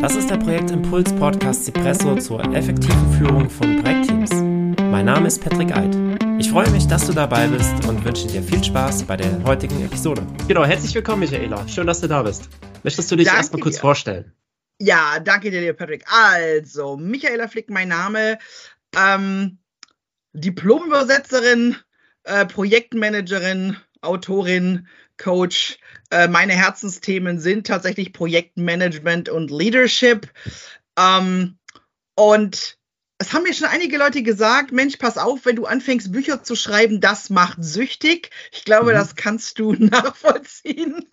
[0.00, 4.30] Das ist der Projektimpuls Podcast Cipresso zur effektiven Führung von Projektteams.
[4.90, 5.96] Mein Name ist Patrick Eid.
[6.38, 9.82] Ich freue mich, dass du dabei bist und wünsche dir viel Spaß bei der heutigen
[9.84, 10.22] Episode.
[10.48, 11.66] Genau, herzlich willkommen, Michaela.
[11.66, 12.48] Schön, dass du da bist.
[12.82, 13.80] Möchtest du dich danke erstmal kurz dir.
[13.80, 14.32] vorstellen?
[14.78, 16.04] Ja, danke dir, Patrick.
[16.12, 18.38] Also, Michaela Flick, mein Name.
[18.96, 19.58] Ähm,
[20.34, 21.76] Diplom-Übersetzerin,
[22.24, 24.86] äh, Projektmanagerin, Autorin,
[25.18, 25.78] Coach.
[26.10, 30.28] Äh, meine Herzensthemen sind tatsächlich Projektmanagement und Leadership.
[30.98, 31.58] Ähm,
[32.14, 32.78] und
[33.18, 36.54] es haben mir schon einige Leute gesagt, Mensch, pass auf, wenn du anfängst, Bücher zu
[36.54, 38.30] schreiben, das macht süchtig.
[38.52, 38.96] Ich glaube, mhm.
[38.96, 41.08] das kannst du nachvollziehen.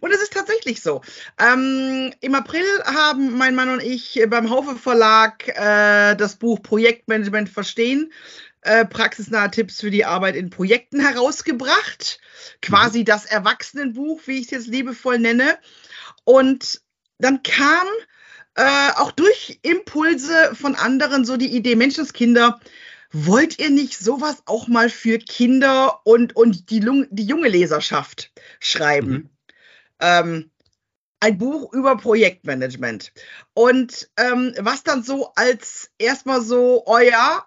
[0.00, 1.00] Und es ist tatsächlich so.
[1.38, 7.48] Ähm, Im April haben mein Mann und ich beim Haufe Verlag äh, das Buch Projektmanagement
[7.48, 8.12] verstehen
[8.62, 12.20] äh, praxisnahe Tipps für die Arbeit in Projekten herausgebracht.
[12.62, 15.58] Quasi das Erwachsenenbuch, wie ich es jetzt liebevoll nenne.
[16.24, 16.80] Und
[17.18, 17.86] dann kam
[18.54, 22.60] äh, auch durch Impulse von anderen so die Idee, Menschenskinder,
[23.10, 29.12] wollt ihr nicht sowas auch mal für Kinder und, und die, die junge Leserschaft schreiben?
[29.12, 29.30] Mhm.
[30.00, 30.50] Ähm,
[31.20, 33.12] ein Buch über Projektmanagement.
[33.54, 37.44] Und ähm, was dann so als erstmal so, oh ja,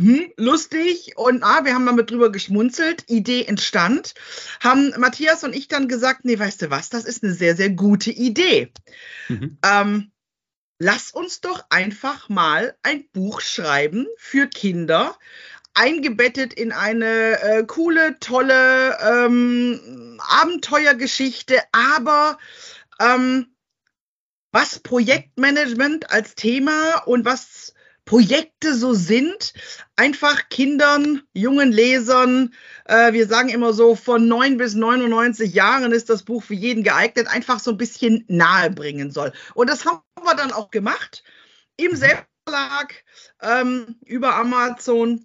[0.00, 4.14] hm, lustig und ah, wir haben damit drüber geschmunzelt, Idee entstand,
[4.60, 7.70] haben Matthias und ich dann gesagt, nee, weißt du was, das ist eine sehr, sehr
[7.70, 8.72] gute Idee.
[9.28, 9.58] Mhm.
[9.64, 10.12] Ähm,
[10.78, 15.18] lass uns doch einfach mal ein Buch schreiben für Kinder,
[15.74, 22.38] eingebettet in eine äh, coole, tolle ähm, Abenteuergeschichte, aber
[22.98, 23.54] ähm,
[24.50, 27.74] was Projektmanagement als Thema und was
[28.10, 29.52] Projekte so sind,
[29.94, 32.52] einfach Kindern, jungen Lesern,
[32.86, 36.82] äh, wir sagen immer so, von 9 bis 99 Jahren ist das Buch für jeden
[36.82, 39.32] geeignet, einfach so ein bisschen nahe bringen soll.
[39.54, 41.22] Und das haben wir dann auch gemacht
[41.76, 43.04] im Selbstverlag
[43.42, 45.24] ähm, über Amazon.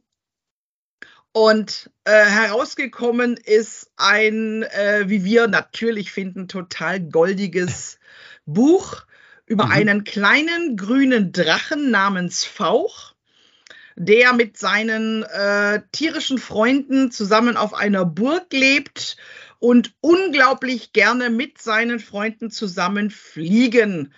[1.32, 7.98] Und äh, herausgekommen ist ein, äh, wie wir natürlich finden, total goldiges
[8.46, 9.08] Buch
[9.46, 9.72] über mhm.
[9.72, 13.14] einen kleinen grünen Drachen namens Fauch,
[13.96, 19.18] der mit seinen äh, tierischen Freunden zusammen auf einer Burg lebt
[19.60, 24.14] und unglaublich gerne mit seinen Freunden zusammen fliegen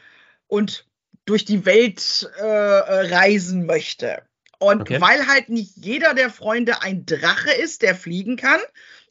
[0.47, 0.85] und
[1.25, 4.23] durch die Welt äh, reisen möchte.
[4.59, 4.99] Und okay.
[4.99, 8.59] weil halt nicht jeder der Freunde ein Drache ist, der fliegen kann,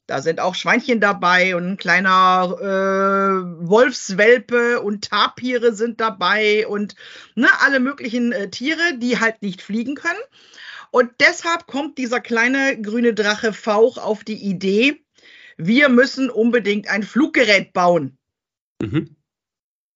[0.06, 6.94] da sind auch Schweinchen dabei und ein kleiner äh, Wolfswelpe und Tapire sind dabei und
[7.34, 10.20] ne, alle möglichen äh, Tiere, die halt nicht fliegen können.
[10.92, 15.04] Und deshalb kommt dieser kleine grüne Drache Fauch auf die Idee,
[15.56, 18.18] wir müssen unbedingt ein Fluggerät bauen.
[18.80, 19.16] Mhm.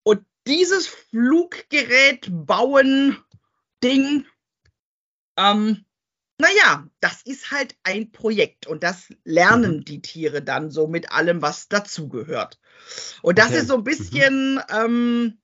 [0.03, 3.19] Und dieses Fluggerät bauen
[3.85, 4.27] Ding
[5.37, 5.85] ähm,
[6.41, 9.85] naja, das ist halt ein Projekt und das lernen mhm.
[9.85, 12.59] die Tiere dann so mit allem, was dazugehört.
[13.23, 13.59] Und das okay.
[13.59, 14.63] ist so ein bisschen, mhm.
[14.71, 15.39] ähm,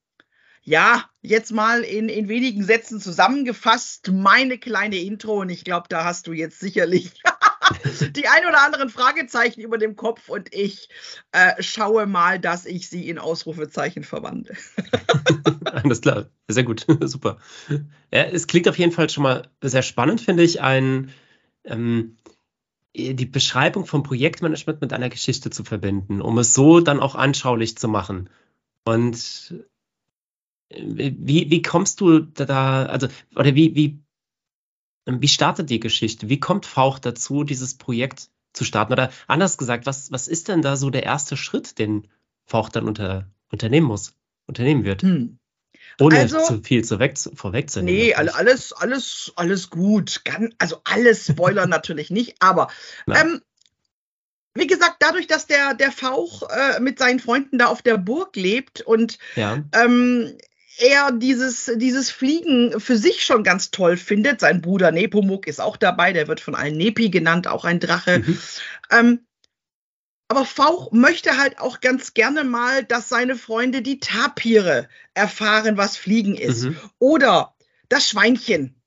[0.62, 6.04] ja, jetzt mal in, in wenigen Sätzen zusammengefasst, meine kleine Intro und ich glaube, da
[6.04, 7.12] hast du jetzt sicherlich
[8.10, 10.88] die ein oder anderen Fragezeichen über dem Kopf und ich
[11.32, 14.56] äh, schaue mal, dass ich sie in Ausrufezeichen verwandle.
[15.64, 17.38] Alles klar, sehr gut, super.
[18.12, 21.10] Ja, es klingt auf jeden Fall schon mal sehr spannend, finde ich, ein,
[21.64, 22.16] ähm,
[22.94, 27.76] die Beschreibung vom Projektmanagement mit einer Geschichte zu verbinden, um es so dann auch anschaulich
[27.76, 28.30] zu machen.
[28.84, 29.54] Und
[30.70, 34.00] äh, wie, wie kommst du da, also, oder wie, wie
[35.06, 36.28] wie startet die Geschichte?
[36.28, 38.92] Wie kommt Fauch dazu, dieses Projekt zu starten?
[38.92, 42.08] Oder anders gesagt, was, was ist denn da so der erste Schritt, den
[42.44, 44.14] Fauch dann unter, unternehmen muss,
[44.46, 45.02] unternehmen wird?
[45.02, 45.38] Hm.
[46.00, 48.00] Ohne also, zu viel zu weg, vorwegzunehmen.
[48.00, 50.20] Nee, alles, alles, alles gut.
[50.58, 52.68] also alles Spoiler natürlich nicht, aber
[53.06, 53.40] ähm,
[54.54, 58.36] wie gesagt, dadurch, dass der, der Fauch äh, mit seinen Freunden da auf der Burg
[58.36, 59.62] lebt und ja.
[59.72, 60.36] ähm,
[60.78, 64.40] er dieses, dieses Fliegen für sich schon ganz toll findet.
[64.40, 68.20] Sein Bruder Nepomuk ist auch dabei, der wird von allen Nepi genannt, auch ein Drache.
[68.20, 68.38] Mhm.
[68.90, 69.26] Ähm,
[70.28, 75.96] aber Fauch möchte halt auch ganz gerne mal, dass seine Freunde die Tapire erfahren, was
[75.96, 76.64] Fliegen ist.
[76.64, 76.76] Mhm.
[76.98, 77.54] Oder
[77.88, 78.80] das Schweinchen.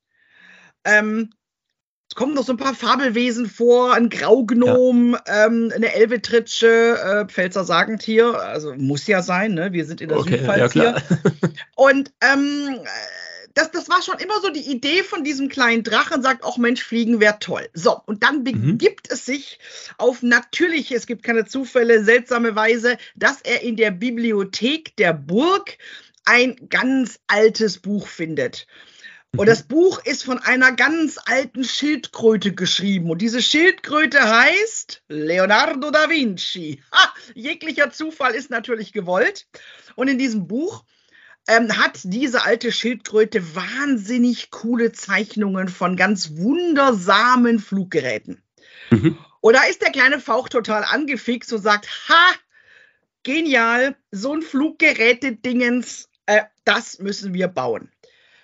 [0.84, 1.32] Ähm,
[2.10, 5.46] es kommen noch so ein paar Fabelwesen vor, ein Graugnom, ja.
[5.46, 9.74] ähm, eine Elvetritsche, äh, Pfälzer Sagentier, also muss ja sein, ne?
[9.74, 11.22] Wir sind in der okay, Südpfalz ja, hier.
[11.76, 12.80] Und ähm,
[13.54, 16.84] das, das war schon immer so die Idee von diesem kleinen Drachen, sagt auch Mensch,
[16.84, 17.70] fliegen wäre toll.
[17.74, 18.44] So, und dann mhm.
[18.44, 19.14] begibt mhm.
[19.14, 19.60] es sich
[20.00, 25.78] auf natürliche, es gibt keine Zufälle, seltsame Weise, dass er in der Bibliothek der Burg
[26.26, 28.66] ein ganz altes Buch findet.
[29.38, 33.10] Und das Buch ist von einer ganz alten Schildkröte geschrieben.
[33.12, 36.82] Und diese Schildkröte heißt Leonardo da Vinci.
[36.92, 39.48] Ha, jeglicher Zufall ist natürlich gewollt.
[39.96, 40.84] Und in diesem Buch
[41.48, 48.44] ähm, hat diese alte Schildkröte wahnsinnig coole Zeichnungen von ganz wundersamen Fluggeräten.
[48.90, 49.18] Mhm.
[49.42, 52.34] Und da ist der kleine Fauch total angefixt und sagt, ha,
[53.24, 57.92] genial, so ein Fluggeräte-Dingens, äh, das müssen wir bauen.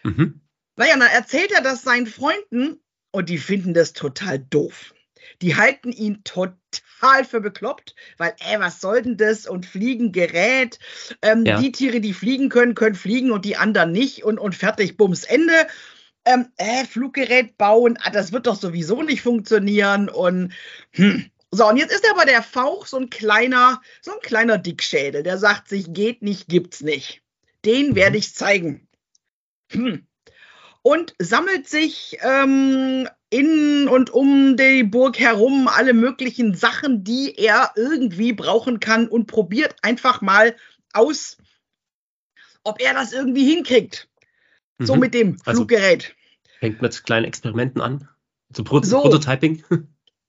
[0.03, 0.41] Mhm.
[0.75, 2.79] Naja, dann erzählt er das seinen Freunden
[3.11, 4.93] und die finden das total doof.
[5.41, 9.47] Die halten ihn total für bekloppt, weil, ey, was soll denn das?
[9.47, 10.79] Und fliegen gerät.
[11.21, 11.59] Ähm, ja.
[11.59, 15.23] Die Tiere, die fliegen können, können fliegen und die anderen nicht und, und fertig, bums,
[15.23, 15.67] Ende.
[16.25, 20.53] Ähm, äh, Fluggerät bauen, ah, das wird doch sowieso nicht funktionieren und
[20.91, 21.29] hm.
[21.51, 25.37] So, und jetzt ist aber der Fauch so ein kleiner, so ein kleiner Dickschädel, der
[25.37, 27.21] sagt sich, geht nicht, gibt's nicht.
[27.63, 27.95] Den mhm.
[27.95, 28.87] werde ich zeigen.
[29.71, 30.05] Hm
[30.85, 37.71] und sammelt sich ähm, in und um die Burg herum alle möglichen Sachen, die er
[37.75, 40.55] irgendwie brauchen kann und probiert einfach mal
[40.93, 41.37] aus,
[42.63, 44.07] ob er das irgendwie hinkriegt.
[44.77, 44.85] Mhm.
[44.85, 46.15] So mit dem also Fluggerät.
[46.43, 48.07] Also, fängt mit kleinen Experimenten an.
[48.55, 49.63] So, Pro so Prototyping.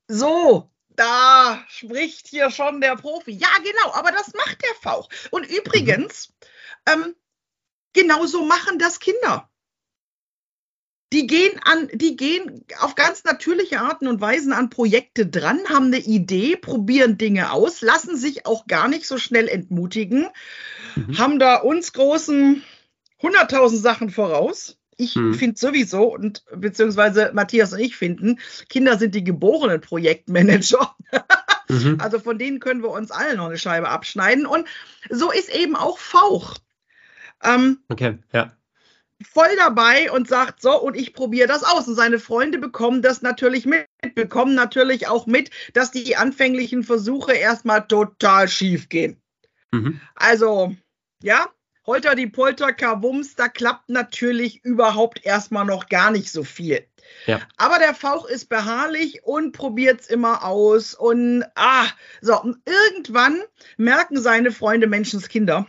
[0.09, 3.33] So, da spricht hier schon der Profi.
[3.33, 5.09] Ja, genau, aber das macht der Fauch.
[5.33, 6.33] Und übrigens,
[6.89, 6.93] mhm.
[7.05, 7.15] ähm,
[7.93, 9.51] genauso machen das Kinder
[11.13, 15.87] die gehen an, die gehen auf ganz natürliche Arten und Weisen an Projekte dran, haben
[15.87, 20.27] eine Idee, probieren Dinge aus, lassen sich auch gar nicht so schnell entmutigen,
[20.97, 21.19] mhm.
[21.19, 22.63] haben da uns großen
[23.23, 24.79] 100.000 Sachen voraus.
[24.97, 25.35] Ich mhm.
[25.35, 30.97] finde sowieso und beziehungsweise Matthias und ich finden, Kinder sind die geborenen Projektmanager.
[31.69, 31.99] mhm.
[32.01, 34.47] Also von denen können wir uns alle noch eine Scheibe abschneiden.
[34.47, 34.67] Und
[35.11, 36.55] so ist eben auch Fauch.
[37.45, 38.57] Ähm, okay, ja
[39.23, 41.89] voll dabei und sagt so, und ich probiere das aus.
[41.89, 47.33] Und seine Freunde bekommen das natürlich mit, bekommen natürlich auch mit, dass die anfänglichen Versuche
[47.33, 49.21] erstmal total schief gehen.
[49.73, 50.01] Mhm.
[50.15, 50.75] Also,
[51.23, 51.49] ja,
[51.87, 56.85] Holter die Polter Kawums, da klappt natürlich überhaupt erstmal noch gar nicht so viel.
[57.27, 57.41] Ja.
[57.57, 60.95] Aber der Fauch ist beharrlich und probiert es immer aus.
[60.95, 61.87] Und ah,
[62.21, 63.41] so, und irgendwann
[63.77, 65.69] merken seine Freunde Menschenskinder,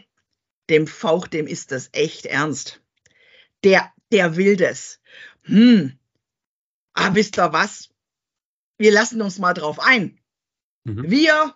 [0.71, 2.81] dem Fauch, dem ist das echt ernst
[3.63, 5.00] der, der will das.
[5.44, 5.98] Hm,
[6.94, 7.89] ah, wisst ihr was?
[8.77, 10.19] Wir lassen uns mal drauf ein.
[10.83, 11.09] Mhm.
[11.09, 11.56] Wir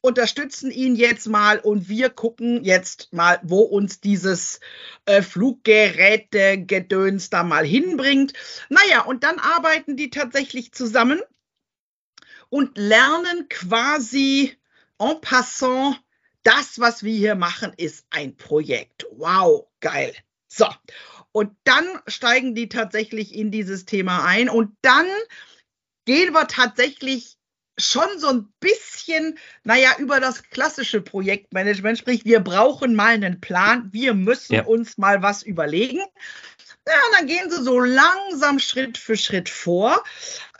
[0.00, 4.60] unterstützen ihn jetzt mal und wir gucken jetzt mal, wo uns dieses
[5.06, 8.32] äh, Fluggerätegedöns da mal hinbringt.
[8.68, 11.20] Naja, und dann arbeiten die tatsächlich zusammen
[12.48, 14.56] und lernen quasi
[14.98, 16.02] en passant,
[16.42, 19.06] das, was wir hier machen, ist ein Projekt.
[19.12, 20.12] Wow, geil.
[20.48, 20.66] So,
[21.32, 24.48] und dann steigen die tatsächlich in dieses Thema ein.
[24.48, 25.06] Und dann
[26.04, 27.36] gehen wir tatsächlich
[27.78, 33.88] schon so ein bisschen, naja, über das klassische Projektmanagement, sprich, wir brauchen mal einen Plan,
[33.92, 34.64] wir müssen ja.
[34.64, 36.00] uns mal was überlegen.
[36.86, 40.02] Ja, und dann gehen sie so langsam Schritt für Schritt vor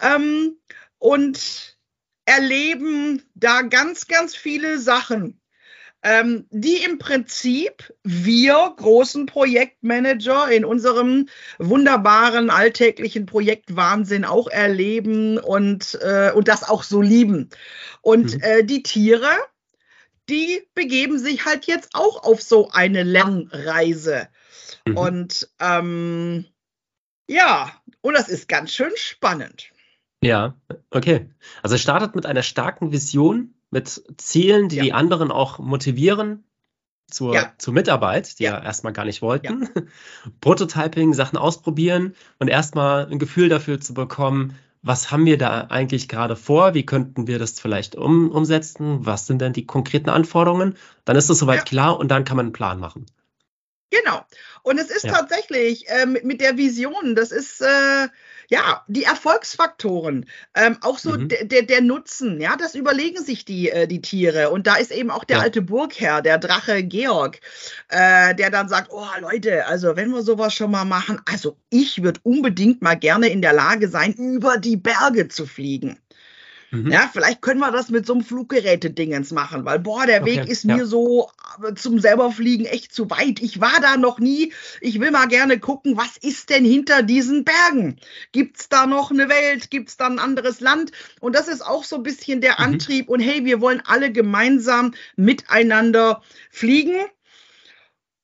[0.00, 0.56] ähm,
[0.98, 1.76] und
[2.24, 5.41] erleben da ganz, ganz viele Sachen
[6.02, 15.98] ähm, die im Prinzip wir großen Projektmanager in unserem wunderbaren alltäglichen Projektwahnsinn auch erleben und,
[16.03, 17.50] äh, und das auch so lieben.
[18.00, 18.41] Und mhm.
[18.43, 19.31] äh, die Tiere,
[20.29, 24.29] die begeben sich halt jetzt auch auf so eine Lernreise.
[24.86, 24.96] Mhm.
[24.96, 26.46] Und ähm,
[27.29, 29.70] ja, und das ist ganz schön spannend.
[30.22, 30.56] Ja,
[30.91, 31.31] okay.
[31.62, 34.82] Also es startet mit einer starken Vision, mit Zielen, die ja.
[34.84, 36.44] die anderen auch motivieren
[37.08, 37.52] zur, ja.
[37.58, 38.58] zur Mitarbeit, die ja.
[38.58, 39.69] ja erstmal gar nicht wollten.
[40.41, 46.08] Prototyping, Sachen ausprobieren und erstmal ein Gefühl dafür zu bekommen, was haben wir da eigentlich
[46.08, 46.74] gerade vor?
[46.74, 49.06] Wie könnten wir das vielleicht um, umsetzen?
[49.06, 50.74] Was sind denn die konkreten Anforderungen?
[51.05, 53.06] Dann ist es soweit klar und dann kann man einen Plan machen.
[53.93, 54.25] Genau.
[54.63, 58.08] Und es ist tatsächlich äh, mit der Vision, das ist äh,
[58.49, 61.29] ja, die Erfolgsfaktoren, ähm, auch so mhm.
[61.29, 64.51] der, der Nutzen, ja, das überlegen sich die, äh, die Tiere.
[64.51, 65.43] Und da ist eben auch der ja.
[65.43, 67.41] alte Burgherr, der Drache Georg,
[67.89, 72.03] äh, der dann sagt, oh Leute, also wenn wir sowas schon mal machen, also ich
[72.03, 75.99] würde unbedingt mal gerne in der Lage sein, über die Berge zu fliegen.
[76.72, 76.91] Mhm.
[76.91, 80.48] Ja, vielleicht können wir das mit so einem Fluggeräte-Dingens machen, weil, boah, der okay, Weg
[80.48, 80.74] ist ja.
[80.74, 81.31] mir so
[81.62, 83.43] äh, zum selberfliegen echt zu weit.
[83.43, 84.55] Ich war da noch nie.
[84.81, 88.00] Ich will mal gerne gucken, was ist denn hinter diesen Bergen?
[88.32, 89.70] Gibt's da noch eine Welt?
[89.70, 90.93] Gibt's da ein anderes Land?
[91.20, 92.64] Und das ist auch so ein bisschen der mhm.
[92.64, 93.10] Antrieb.
[93.10, 96.96] Und hey, wir wollen alle gemeinsam miteinander fliegen.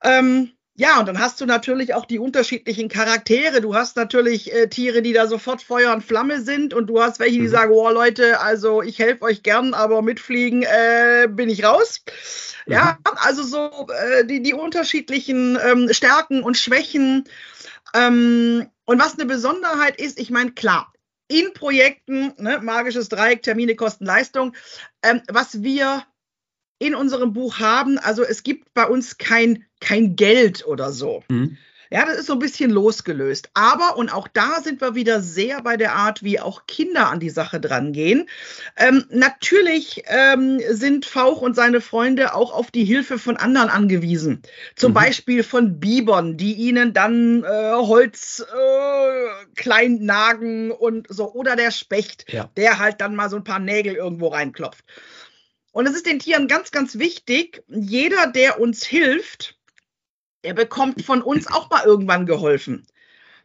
[0.02, 3.60] Ähm, ja, und dann hast du natürlich auch die unterschiedlichen Charaktere.
[3.60, 7.18] Du hast natürlich äh, Tiere, die da sofort Feuer und Flamme sind und du hast
[7.18, 7.50] welche, die mhm.
[7.50, 12.04] sagen, oh Leute, also ich helfe euch gern, aber mitfliegen äh, bin ich raus.
[12.66, 12.74] Mhm.
[12.74, 17.24] Ja, also so äh, die, die unterschiedlichen ähm, Stärken und Schwächen.
[17.92, 20.92] Ähm, und was eine Besonderheit ist, ich meine, klar,
[21.26, 24.54] in Projekten, ne, magisches Dreieck, Termine, Kosten, Leistung,
[25.02, 26.04] ähm, was wir
[26.78, 27.98] in unserem Buch haben.
[27.98, 31.22] Also es gibt bei uns kein, kein Geld oder so.
[31.28, 31.58] Mhm.
[31.90, 33.48] Ja, das ist so ein bisschen losgelöst.
[33.54, 37.18] Aber, und auch da sind wir wieder sehr bei der Art, wie auch Kinder an
[37.18, 38.28] die Sache drangehen.
[38.76, 44.42] Ähm, natürlich ähm, sind Fauch und seine Freunde auch auf die Hilfe von anderen angewiesen.
[44.76, 44.96] Zum mhm.
[44.96, 51.32] Beispiel von Bibern, die ihnen dann äh, Holz äh, klein nagen und so.
[51.32, 52.50] Oder der Specht, ja.
[52.58, 54.84] der halt dann mal so ein paar Nägel irgendwo reinklopft.
[55.78, 59.56] Und es ist den Tieren ganz, ganz wichtig, jeder, der uns hilft,
[60.42, 62.84] der bekommt von uns auch mal irgendwann geholfen.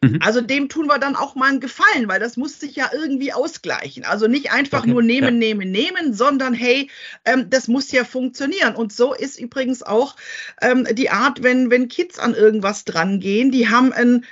[0.02, 0.18] Mhm.
[0.20, 3.34] Also dem tun wir dann auch mal einen Gefallen, weil das muss sich ja irgendwie
[3.34, 4.04] ausgleichen.
[4.04, 4.90] Also nicht einfach okay.
[4.90, 5.48] nur nehmen, ja.
[5.48, 6.90] nehmen, nehmen, sondern hey,
[7.24, 8.74] ähm, das muss ja funktionieren.
[8.74, 10.16] Und so ist übrigens auch
[10.60, 14.26] ähm, die Art, wenn, wenn Kids an irgendwas drangehen, die haben ein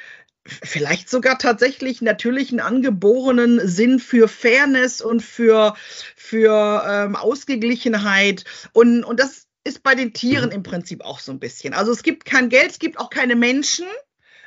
[0.46, 5.76] vielleicht sogar tatsächlich natürlich einen angeborenen Sinn für Fairness und für,
[6.16, 8.46] für ähm, Ausgeglichenheit.
[8.74, 10.56] Und, und das ist bei den Tieren mhm.
[10.56, 11.74] im Prinzip auch so ein bisschen.
[11.74, 13.86] Also es gibt kein Geld, es gibt auch keine Menschen.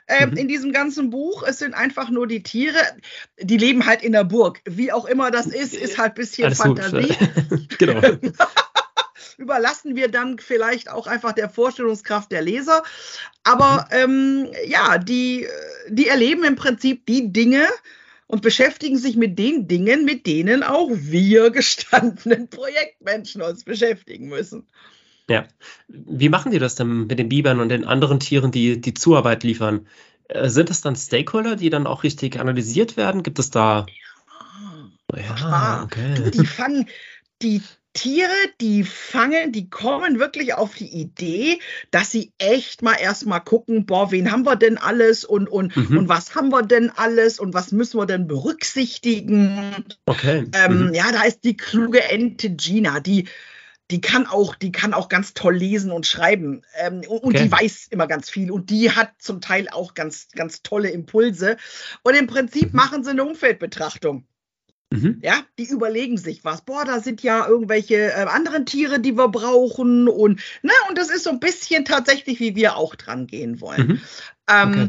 [0.07, 0.37] Ähm, mhm.
[0.37, 1.45] In diesem ganzen Buch.
[1.47, 2.79] Es sind einfach nur die Tiere,
[3.41, 4.61] die leben halt in der Burg.
[4.67, 7.15] Wie auch immer das ist, ist halt ein bisschen Alles Fantasie.
[7.79, 8.03] genau.
[9.39, 12.83] überlassen wir dann vielleicht auch einfach der Vorstellungskraft der Leser.
[13.43, 13.97] Aber mhm.
[13.97, 15.47] ähm, ja, die,
[15.89, 17.67] die erleben im Prinzip die Dinge
[18.27, 24.67] und beschäftigen sich mit den Dingen, mit denen auch wir gestandenen Projektmenschen uns beschäftigen müssen.
[25.29, 25.47] Ja.
[25.89, 29.43] Wie machen die das denn mit den Bibern und den anderen Tieren, die die Zuarbeit
[29.43, 29.87] liefern?
[30.29, 33.23] Äh, sind das dann Stakeholder, die dann auch richtig analysiert werden?
[33.23, 33.87] Gibt es da.
[35.15, 36.15] Ja, ja okay.
[36.15, 36.89] Du, die fangen,
[37.41, 37.63] die
[37.95, 38.29] Tiere,
[38.61, 41.61] die fangen, die kommen wirklich auf die Idee,
[41.93, 45.99] dass sie echt mal erstmal gucken, boah, wen haben wir denn alles und, und, mhm.
[45.99, 49.85] und was haben wir denn alles und was müssen wir denn berücksichtigen?
[50.07, 50.45] Okay.
[50.53, 50.95] Ähm, mhm.
[50.95, 53.29] Ja, da ist die kluge Ente Gina, die,
[53.93, 56.63] die kann auch, die kann auch ganz toll lesen und schreiben.
[56.77, 57.45] Ähm, und, okay.
[57.45, 58.51] die weiß immer ganz viel.
[58.51, 61.57] Und die hat zum Teil auch ganz, ganz tolle Impulse.
[62.03, 62.77] Und im Prinzip mhm.
[62.77, 64.27] machen sie eine Umfeldbetrachtung.
[64.95, 65.21] Mhm.
[65.23, 66.63] Ja, die überlegen sich was.
[66.63, 70.09] Boah, da sind ja irgendwelche äh, anderen Tiere, die wir brauchen.
[70.09, 73.87] Und, ne, und das ist so ein bisschen tatsächlich, wie wir auch dran gehen wollen.
[73.87, 74.01] Mhm.
[74.49, 74.89] Ähm, okay.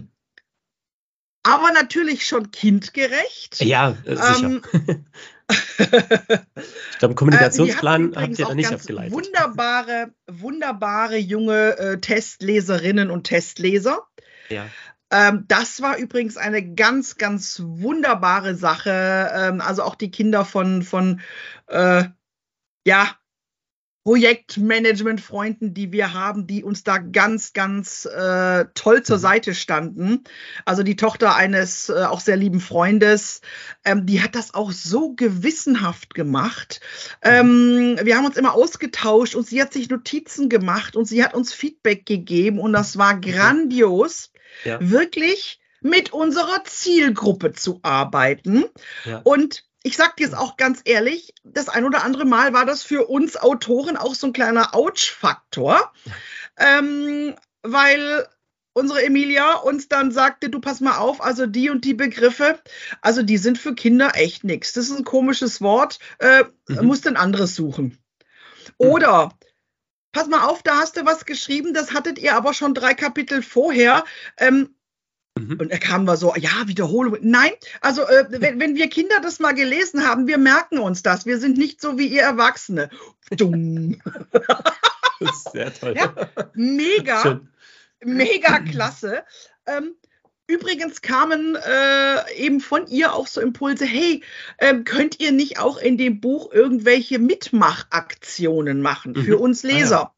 [1.43, 3.61] Aber natürlich schon kindgerecht.
[3.61, 4.43] Ja, äh, sicher.
[4.43, 4.61] Ähm,
[6.91, 9.13] ich glaube, Kommunikationsplan äh, habt ihr da nicht abgeleitet.
[9.13, 14.07] Wunderbare, wunderbare junge äh, Testleserinnen und Testleser.
[14.49, 14.65] Ja.
[15.11, 19.31] Ähm, das war übrigens eine ganz, ganz wunderbare Sache.
[19.33, 21.21] Ähm, also auch die Kinder von, von
[21.67, 22.05] äh,
[22.85, 23.15] ja,
[24.05, 29.21] Projektmanagement-Freunden, die wir haben, die uns da ganz, ganz äh, toll zur mhm.
[29.21, 30.23] Seite standen.
[30.63, 33.41] Also die Tochter eines äh, auch sehr lieben Freundes,
[33.83, 36.81] ähm, die hat das auch so gewissenhaft gemacht.
[37.23, 37.97] Mhm.
[37.97, 41.33] Ähm, wir haben uns immer ausgetauscht und sie hat sich Notizen gemacht und sie hat
[41.33, 44.31] uns Feedback gegeben und das war grandios
[44.63, 44.77] ja.
[44.79, 48.65] wirklich mit unserer Zielgruppe zu arbeiten.
[49.03, 49.21] Ja.
[49.23, 52.81] Und ich sage dir es auch ganz ehrlich, das ein oder andere Mal war das
[52.81, 55.93] für uns Autoren auch so ein kleiner Ouch-Faktor,
[56.57, 58.27] ähm, weil
[58.73, 62.59] unsere Emilia uns dann sagte, du pass mal auf, also die und die Begriffe,
[63.01, 64.73] also die sind für Kinder echt nichts.
[64.73, 66.85] Das ist ein komisches Wort, äh, mhm.
[66.85, 67.99] musst ein anderes suchen.
[68.77, 69.37] Oder
[70.15, 73.43] pass mal auf, da hast du was geschrieben, das hattet ihr aber schon drei Kapitel
[73.43, 74.05] vorher.
[74.37, 74.73] Ähm,
[75.37, 75.57] mhm.
[75.59, 77.17] Und da kamen wir so, ja, Wiederholung.
[77.19, 81.25] Nein, also äh, wenn, wenn, wir Kinder das mal gelesen haben, wir merken uns das.
[81.25, 82.89] Wir sind nicht so wie ihr Erwachsene.
[83.31, 84.01] Dumm.
[84.31, 84.55] Das
[85.19, 85.95] ist sehr toll.
[85.97, 86.13] Ja,
[86.53, 87.49] mega, Schön.
[88.01, 89.25] mega klasse.
[89.67, 89.95] Ähm,
[90.47, 94.21] Übrigens kamen äh, eben von ihr auch so Impulse, hey,
[94.57, 99.23] äh, könnt ihr nicht auch in dem Buch irgendwelche Mitmachaktionen machen mhm.
[99.23, 100.01] für uns Leser?
[100.01, 100.15] Ah,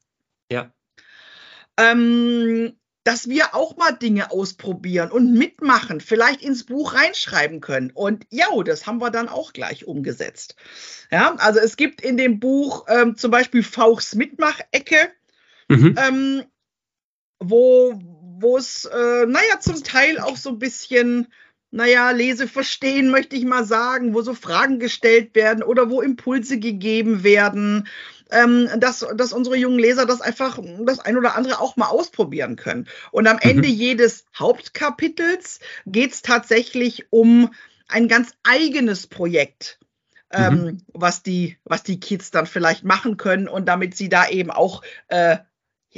[0.51, 0.61] ja.
[0.61, 1.91] ja.
[1.91, 7.89] Ähm, dass wir auch mal Dinge ausprobieren und mitmachen, vielleicht ins Buch reinschreiben können.
[7.91, 10.57] Und ja, das haben wir dann auch gleich umgesetzt.
[11.09, 15.09] Ja, also es gibt in dem Buch ähm, zum Beispiel Fauchs Mitmachecke,
[15.69, 15.95] mhm.
[15.97, 16.43] ähm,
[17.39, 17.97] wo,
[18.39, 21.27] wo es, äh, naja, zum Teil auch so ein bisschen,
[21.71, 26.59] naja, Lese verstehen, möchte ich mal sagen, wo so Fragen gestellt werden oder wo Impulse
[26.59, 27.87] gegeben werden.
[28.29, 32.57] ähm, dass, dass unsere jungen Leser das einfach das ein oder andere auch mal ausprobieren
[32.57, 32.87] können.
[33.11, 33.73] Und am Ende mhm.
[33.73, 37.53] jedes Hauptkapitels geht es tatsächlich um
[37.87, 39.79] ein ganz eigenes Projekt.
[40.29, 40.81] Ähm, mhm.
[40.93, 44.81] was die, was die Kids dann vielleicht machen können und damit sie da eben auch
[45.07, 45.37] äh,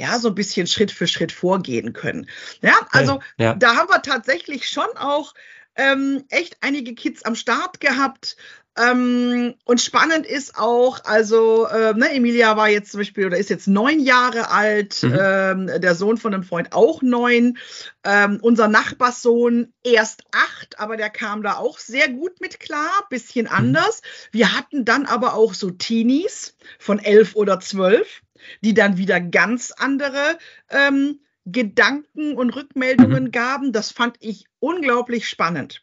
[0.00, 2.26] ja, so ein bisschen Schritt für Schritt vorgehen können.
[2.62, 3.54] Ja, also ja.
[3.54, 5.34] da haben wir tatsächlich schon auch
[5.76, 8.36] ähm, echt einige Kids am Start gehabt.
[8.78, 13.50] Ähm, und spannend ist auch, also äh, ne, Emilia war jetzt zum Beispiel oder ist
[13.50, 15.18] jetzt neun Jahre alt, mhm.
[15.20, 17.58] ähm, der Sohn von einem Freund auch neun,
[18.04, 23.46] ähm, unser Nachbarssohn erst acht, aber der kam da auch sehr gut mit klar, bisschen
[23.46, 23.52] mhm.
[23.52, 24.00] anders.
[24.30, 28.22] Wir hatten dann aber auch so Teenies von elf oder zwölf,
[28.62, 30.38] die dann wieder ganz andere
[30.70, 33.30] ähm, Gedanken und Rückmeldungen mhm.
[33.32, 33.72] gaben.
[33.72, 35.82] Das fand ich unglaublich spannend.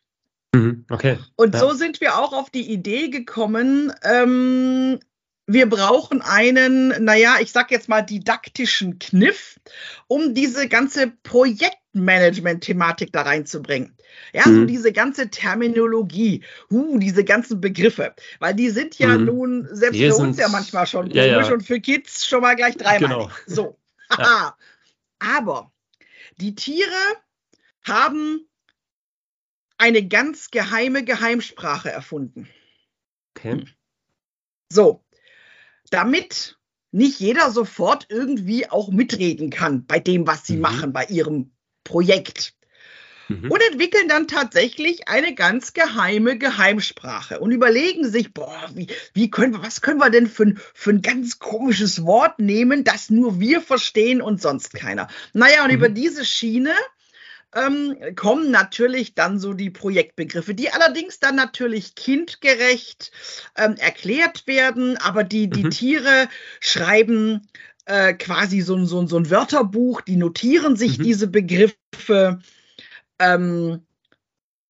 [0.54, 0.86] Mhm.
[0.90, 1.18] Okay.
[1.36, 1.60] Und ja.
[1.60, 5.00] so sind wir auch auf die Idee gekommen, ähm,
[5.50, 9.58] wir brauchen einen, naja, ich sag jetzt mal didaktischen Kniff,
[10.08, 11.10] um diese ganze
[12.06, 13.96] Projektmanagement-Thematik da reinzubringen.
[14.34, 14.56] Ja, mhm.
[14.56, 19.26] so diese ganze Terminologie, uh, diese ganzen Begriffe, weil die sind ja mhm.
[19.26, 21.52] nun selbst Wir für uns ja manchmal schon ja, ja.
[21.52, 23.10] und für Kids schon mal gleich dreimal.
[23.10, 23.32] Genau.
[23.46, 23.78] So.
[24.18, 24.56] ja.
[25.20, 25.72] Aber
[26.38, 26.92] die Tiere
[27.84, 28.48] haben
[29.78, 32.48] eine ganz geheime Geheimsprache erfunden.
[33.36, 33.52] Okay.
[33.52, 33.68] Hm.
[34.72, 35.04] So,
[35.92, 36.58] damit
[36.92, 40.62] nicht jeder sofort irgendwie auch mitreden kann bei dem, was sie mhm.
[40.62, 41.52] machen, bei ihrem
[41.88, 42.54] Projekt.
[43.30, 43.52] Mhm.
[43.52, 49.54] Und entwickeln dann tatsächlich eine ganz geheime Geheimsprache und überlegen sich, boah, wie, wie können
[49.54, 53.62] wir, was können wir denn für, für ein ganz komisches Wort nehmen, das nur wir
[53.62, 55.08] verstehen und sonst keiner.
[55.34, 55.76] Naja, und mhm.
[55.76, 56.72] über diese Schiene
[57.54, 63.12] ähm, kommen natürlich dann so die Projektbegriffe, die allerdings dann natürlich kindgerecht
[63.58, 65.70] ähm, erklärt werden, aber die, die mhm.
[65.70, 66.30] Tiere
[66.60, 67.48] schreiben
[67.88, 71.04] äh, quasi so, so, so ein Wörterbuch, die notieren sich mhm.
[71.04, 72.40] diese Begriffe
[73.18, 73.82] ähm,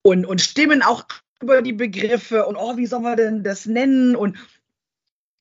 [0.03, 1.03] und, und stimmen auch
[1.41, 4.37] über die Begriffe und oh, wie soll man denn das nennen und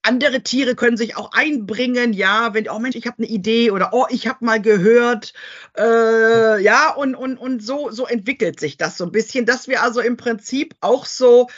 [0.03, 3.91] andere Tiere können sich auch einbringen, ja, wenn, oh Mensch, ich habe eine Idee oder
[3.93, 5.35] oh, ich habe mal gehört,
[5.77, 9.83] äh, ja, und, und, und so, so entwickelt sich das so ein bisschen, dass wir
[9.83, 11.49] also im Prinzip auch so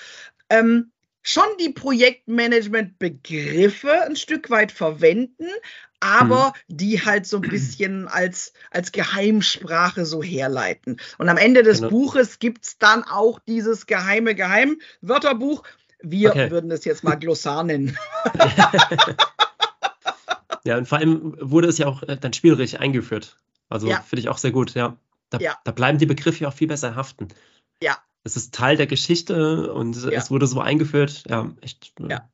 [0.49, 5.49] ähm, schon die Projektmanagement-Begriffe ein Stück weit verwenden,
[6.01, 6.77] aber mhm.
[6.77, 10.99] die halt so ein bisschen als, als Geheimsprache so herleiten.
[11.19, 11.91] Und am Ende des genau.
[11.91, 15.65] Buches gibt es dann auch dieses geheime Geheimwörterbuch,
[16.01, 16.51] wir okay.
[16.51, 17.99] würden es jetzt mal Glossar nennen.
[20.65, 23.37] ja, und vor allem wurde es ja auch äh, dann spielerisch eingeführt.
[23.69, 24.01] Also ja.
[24.01, 24.97] finde ich auch sehr gut, ja.
[25.31, 25.59] Da, ja.
[25.65, 27.29] da, bleiben die Begriffe ja auch viel besser haften.
[27.83, 27.99] Ja.
[28.25, 30.11] Es ist Teil der Geschichte und ja.
[30.11, 31.25] es wurde so eingeführt.
[31.29, 31.93] Ja, echt.
[32.01, 32.29] Äh, ja.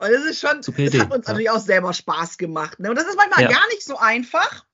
[0.00, 2.80] Und es ist schon, es hat uns natürlich auch selber Spaß gemacht.
[2.80, 2.88] Ne?
[2.88, 4.64] Und das ist manchmal gar nicht so einfach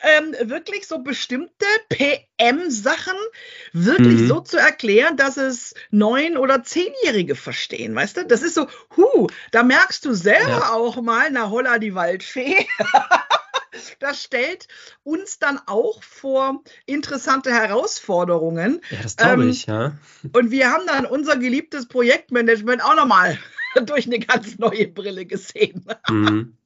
[0.00, 3.14] ähm, wirklich so bestimmte PM-Sachen
[3.72, 4.26] wirklich mhm.
[4.28, 8.26] so zu erklären, dass es neun- oder zehnjährige verstehen, weißt du?
[8.26, 10.72] Das ist so, hu, da merkst du selber ja.
[10.72, 12.66] auch mal, na holla die Waldfee.
[14.00, 14.68] das stellt
[15.04, 18.80] uns dann auch vor interessante Herausforderungen.
[18.90, 19.92] Ja, das glaube ähm, ich, ja.
[20.32, 23.38] Und wir haben dann unser geliebtes Projektmanagement auch nochmal
[23.86, 25.84] durch eine ganz neue Brille gesehen.
[26.08, 26.56] Mhm.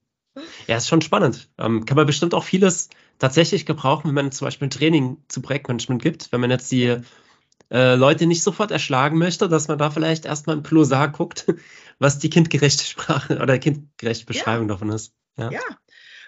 [0.66, 1.50] Ja, ist schon spannend.
[1.58, 5.42] Ähm, kann man bestimmt auch vieles tatsächlich gebrauchen, wenn man zum Beispiel ein Training zu
[5.42, 6.32] Projektmanagement gibt.
[6.32, 6.96] Wenn man jetzt die
[7.70, 11.46] äh, Leute nicht sofort erschlagen möchte, dass man da vielleicht erstmal im Plosar guckt,
[11.98, 14.74] was die kindgerechte Sprache oder kindgerechte Beschreibung ja.
[14.74, 15.12] davon ist.
[15.36, 15.60] Ja, ja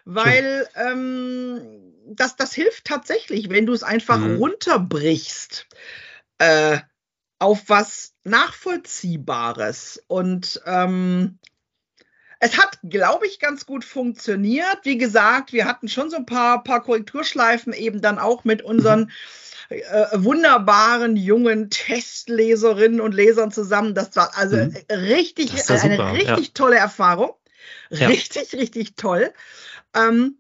[0.05, 4.37] weil ähm, das, das hilft tatsächlich, wenn du es einfach mhm.
[4.37, 5.67] runterbrichst
[6.39, 6.79] äh,
[7.43, 10.01] auf was Nachvollziehbares.
[10.07, 11.41] Und ähm,
[12.39, 14.79] es hat, glaube ich, ganz gut funktioniert.
[14.85, 19.11] Wie gesagt, wir hatten schon so ein paar, paar Korrekturschleifen eben dann auch mit unseren
[19.71, 23.97] äh, wunderbaren jungen Testleserinnen und Lesern zusammen.
[23.97, 24.77] Das war also mhm.
[24.89, 26.53] richtig, war eine richtig ja.
[26.55, 27.35] tolle Erfahrung.
[27.91, 28.59] Richtig, ja.
[28.61, 29.33] richtig toll.
[29.95, 30.39] Ähm,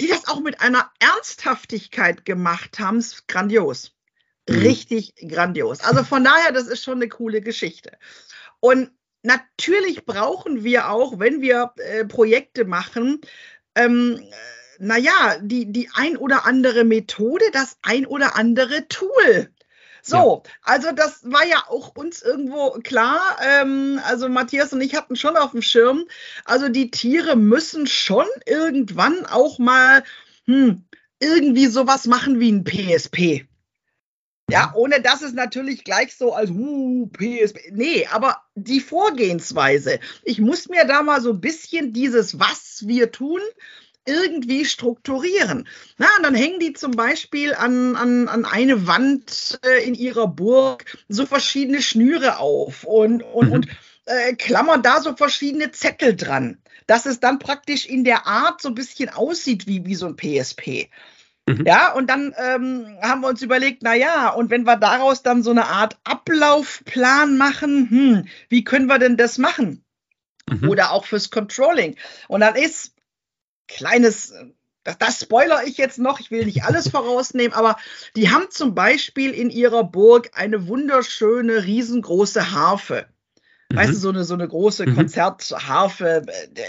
[0.00, 3.92] die das auch mit einer Ernsthaftigkeit gemacht haben, ist grandios.
[4.50, 4.58] Mhm.
[4.58, 5.80] Richtig grandios.
[5.80, 7.92] Also von daher, das ist schon eine coole Geschichte.
[8.58, 8.90] Und
[9.22, 13.20] natürlich brauchen wir auch, wenn wir äh, Projekte machen,
[13.74, 14.20] ähm,
[14.78, 19.50] naja, die, die ein oder andere Methode, das ein oder andere Tool.
[20.02, 20.52] So, ja.
[20.62, 23.36] also das war ja auch uns irgendwo klar.
[23.42, 26.06] Ähm, also Matthias und ich hatten schon auf dem Schirm,
[26.44, 30.02] also die Tiere müssen schon irgendwann auch mal
[30.46, 30.84] hm,
[31.20, 33.46] irgendwie sowas machen wie ein PSP.
[34.50, 37.72] Ja, ohne dass es natürlich gleich so als uh, PSP.
[37.72, 40.00] Nee, aber die Vorgehensweise.
[40.24, 43.40] Ich muss mir da mal so ein bisschen dieses, was wir tun,
[44.06, 45.68] irgendwie strukturieren.
[45.98, 50.26] Na, und dann hängen die zum Beispiel an, an, an eine Wand äh, in ihrer
[50.26, 53.52] Burg so verschiedene Schnüre auf und, und, mhm.
[53.52, 53.68] und
[54.06, 58.68] äh, klammern da so verschiedene Zettel dran, dass es dann praktisch in der Art so
[58.68, 60.88] ein bisschen aussieht wie, wie so ein PSP.
[61.50, 61.66] Mhm.
[61.66, 65.42] Ja, und dann ähm, haben wir uns überlegt, na ja, und wenn wir daraus dann
[65.42, 69.84] so eine Art Ablaufplan machen, hm, wie können wir denn das machen?
[70.48, 70.68] Mhm.
[70.68, 71.96] Oder auch fürs Controlling.
[72.28, 72.94] Und dann ist
[73.66, 74.32] kleines,
[74.84, 77.76] das, das spoiler ich jetzt noch, ich will nicht alles vorausnehmen, aber
[78.16, 83.06] die haben zum Beispiel in ihrer Burg eine wunderschöne, riesengroße Harfe.
[83.72, 84.00] Weißt du, mhm.
[84.00, 84.96] so eine, so eine große mhm.
[84.96, 86.22] Konzertharfe,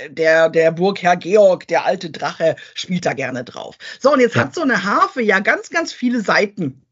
[0.09, 3.77] der, der Burgherr Georg, der alte Drache, spielt da gerne drauf.
[3.99, 4.41] So, und jetzt ja.
[4.41, 6.83] hat so eine Harfe ja ganz, ganz viele Seiten.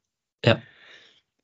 [0.43, 0.61] Ja.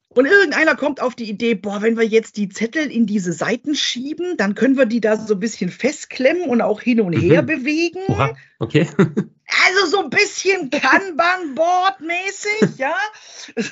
[0.09, 3.75] Und irgendeiner kommt auf die Idee, boah, wenn wir jetzt die Zettel in diese Seiten
[3.75, 7.41] schieben, dann können wir die da so ein bisschen festklemmen und auch hin und her
[7.41, 7.47] mhm.
[7.47, 7.99] bewegen.
[8.07, 8.87] Oha, okay.
[9.67, 12.95] Also so ein bisschen Kanban-Board-mäßig, ja.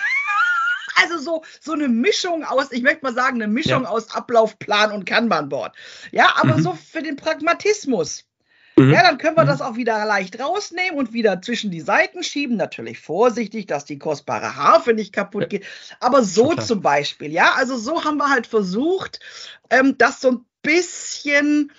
[1.02, 3.90] Also so, so eine Mischung aus, ich möchte mal sagen, eine Mischung ja.
[3.90, 5.76] aus Ablaufplan und Kanban-Board.
[6.12, 6.64] Ja, aber mhm.
[6.64, 8.26] so für den Pragmatismus.
[8.76, 8.92] Mhm.
[8.92, 9.50] Ja, dann können wir mhm.
[9.50, 12.58] das auch wieder leicht rausnehmen und wieder zwischen die Seiten schieben.
[12.58, 15.66] Natürlich vorsichtig, dass die kostbare Harfe nicht kaputt geht.
[16.00, 16.64] Aber so Super.
[16.64, 17.54] zum Beispiel, ja.
[17.54, 19.20] Also so haben wir halt versucht,
[19.70, 21.72] ähm, das so ein bisschen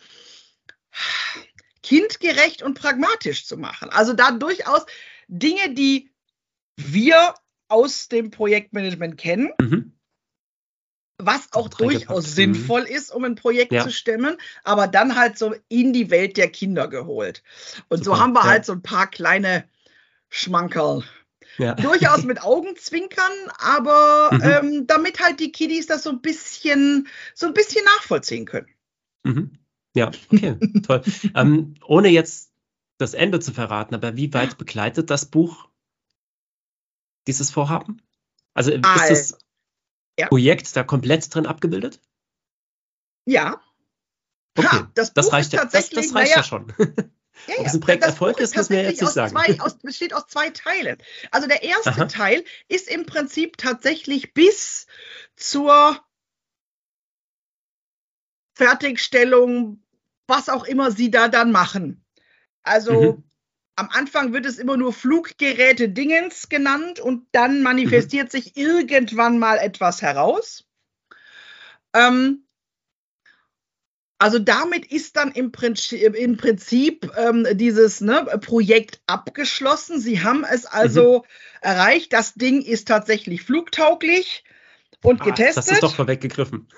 [1.82, 3.90] kindgerecht und pragmatisch zu machen.
[3.90, 4.86] Also da durchaus
[5.28, 6.10] Dinge, die
[6.76, 7.34] wir
[7.74, 9.50] aus dem Projektmanagement kennen.
[9.60, 9.94] Mhm
[11.18, 13.84] was auch durchaus sinnvoll ist, um ein Projekt ja.
[13.84, 17.42] zu stemmen, aber dann halt so in die Welt der Kinder geholt.
[17.88, 18.48] Und Super, so haben wir ja.
[18.48, 19.64] halt so ein paar kleine
[20.28, 21.04] Schmankerl.
[21.56, 21.74] Ja.
[21.74, 24.42] Durchaus mit Augenzwinkern, aber mhm.
[24.42, 28.66] ähm, damit halt die Kiddies das so ein bisschen, so ein bisschen nachvollziehen können.
[29.22, 29.58] Mhm.
[29.94, 31.02] Ja, okay, toll.
[31.36, 32.50] ähm, ohne jetzt
[32.98, 35.68] das Ende zu verraten, aber wie weit begleitet das Buch
[37.26, 38.02] dieses Vorhaben?
[38.54, 39.38] Also ist es
[40.18, 40.28] ja.
[40.28, 42.00] Projekt da komplett drin abgebildet?
[43.26, 43.60] Ja.
[44.56, 46.72] Okay, ha, das, das reicht, ja, das, das reicht ja, ja schon.
[47.48, 49.32] Ja, Ob es ein Projekt Erfolg ist, müssen wir jetzt nicht sagen.
[49.32, 50.98] Zwei, aus, besteht aus zwei Teilen.
[51.30, 52.04] Also der erste Aha.
[52.06, 54.86] Teil ist im Prinzip tatsächlich bis
[55.36, 56.00] zur
[58.54, 59.82] Fertigstellung,
[60.26, 62.04] was auch immer Sie da dann machen.
[62.62, 63.24] Also mhm.
[63.76, 68.30] Am Anfang wird es immer nur Fluggeräte Dingens genannt und dann manifestiert mhm.
[68.30, 70.64] sich irgendwann mal etwas heraus.
[71.92, 72.44] Ähm,
[74.18, 80.00] also damit ist dann im Prinzip, im Prinzip ähm, dieses ne, Projekt abgeschlossen.
[80.00, 81.24] Sie haben es also mhm.
[81.60, 82.12] erreicht.
[82.12, 84.44] Das Ding ist tatsächlich flugtauglich
[85.02, 85.56] und ah, getestet.
[85.56, 86.68] Das ist doch vorweggegriffen.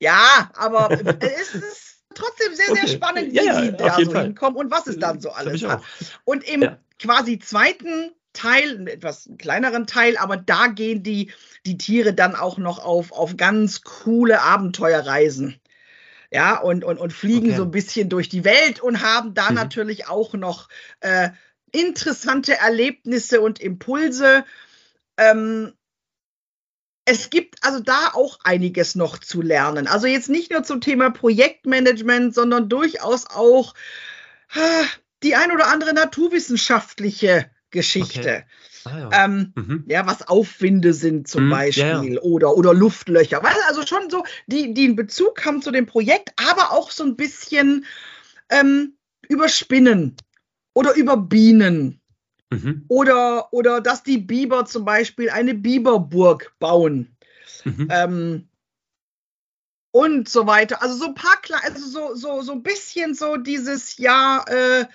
[0.00, 0.90] Ja, aber
[1.20, 2.88] es ist trotzdem sehr, sehr okay.
[2.88, 4.24] spannend, wie ja, sie da so Fall.
[4.24, 5.82] hinkommen und was es dann so alles hat.
[6.24, 6.78] Und im ja.
[6.98, 11.32] quasi zweiten Teil, einen etwas kleineren Teil, aber da gehen die,
[11.66, 15.60] die Tiere dann auch noch auf, auf ganz coole Abenteuerreisen
[16.30, 17.56] ja, und, und, und fliegen okay.
[17.56, 19.56] so ein bisschen durch die Welt und haben da mhm.
[19.56, 20.68] natürlich auch noch
[21.00, 21.30] äh,
[21.72, 24.44] interessante Erlebnisse und Impulse.
[25.16, 25.72] Ähm,
[27.04, 29.86] es gibt also da auch einiges noch zu lernen.
[29.86, 33.74] Also jetzt nicht nur zum Thema Projektmanagement, sondern durchaus auch
[35.22, 38.20] die ein oder andere naturwissenschaftliche Geschichte.
[38.20, 38.44] Okay.
[38.84, 39.24] Ah, ja.
[39.24, 39.84] Ähm, mhm.
[39.88, 40.06] ja.
[40.06, 42.20] was Aufwinde sind zum mhm, Beispiel ja, ja.
[42.22, 43.42] Oder, oder Luftlöcher.
[43.68, 47.16] Also schon so, die, die einen Bezug haben zu dem Projekt, aber auch so ein
[47.16, 47.84] bisschen
[48.48, 48.94] ähm,
[49.28, 50.16] über Spinnen
[50.72, 51.99] oder über Bienen.
[52.50, 52.84] Mhm.
[52.88, 57.16] Oder, oder dass die Biber zum Beispiel eine Biberburg bauen.
[57.64, 57.88] Mhm.
[57.90, 58.48] Ähm,
[59.92, 60.82] und so weiter.
[60.82, 64.86] Also so ein paar, also so, so, so ein bisschen so dieses, ja, äh,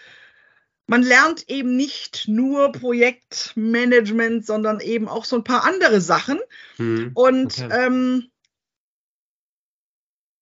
[0.87, 6.39] man lernt eben nicht nur Projektmanagement, sondern eben auch so ein paar andere Sachen.
[6.77, 7.85] Hm, und okay.
[7.85, 8.29] ähm,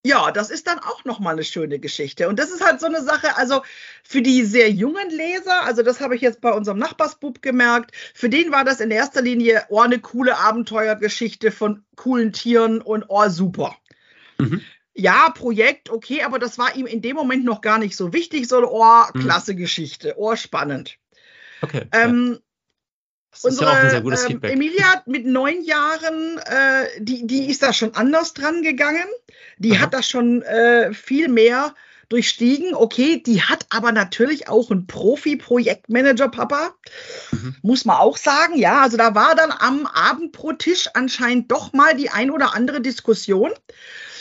[0.04, 2.28] ja, das ist dann auch nochmal eine schöne Geschichte.
[2.28, 3.62] Und das ist halt so eine Sache, also
[4.04, 8.30] für die sehr jungen Leser, also das habe ich jetzt bei unserem Nachbarsbub gemerkt, für
[8.30, 13.30] den war das in erster Linie, oh, eine coole Abenteuergeschichte von coolen Tieren und oh,
[13.30, 13.78] super.
[14.38, 14.62] Mhm
[14.96, 18.48] ja, Projekt, okay, aber das war ihm in dem Moment noch gar nicht so wichtig,
[18.48, 19.20] so, oh, mhm.
[19.20, 19.58] klasse mhm.
[19.58, 20.98] Geschichte, oh, spannend.
[21.62, 21.86] Okay.
[21.92, 22.40] Ähm, ja.
[23.34, 24.52] Das unsere, ist ja auch ein sehr gutes ähm, Feedback.
[24.54, 29.08] Emilia mit neun Jahren, äh, die, die ist da schon anders dran gegangen.
[29.58, 29.82] Die Aha.
[29.82, 31.74] hat da schon äh, viel mehr
[32.10, 32.76] durchstiegen.
[32.76, 36.76] Okay, die hat aber natürlich auch einen Profi-Projektmanager, Papa.
[37.32, 37.56] Mhm.
[37.64, 38.56] Muss man auch sagen.
[38.56, 42.54] Ja, also da war dann am Abend pro Tisch anscheinend doch mal die ein oder
[42.54, 43.52] andere Diskussion.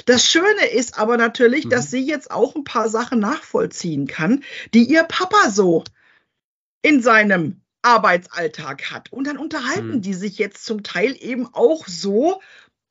[0.06, 1.70] Das Schöne ist aber natürlich, mhm.
[1.70, 5.84] dass sie jetzt auch ein paar Sachen nachvollziehen kann, die ihr Papa so
[6.80, 9.12] in seinem Arbeitsalltag hat.
[9.12, 10.02] Und dann unterhalten mhm.
[10.02, 12.40] die sich jetzt zum Teil eben auch so,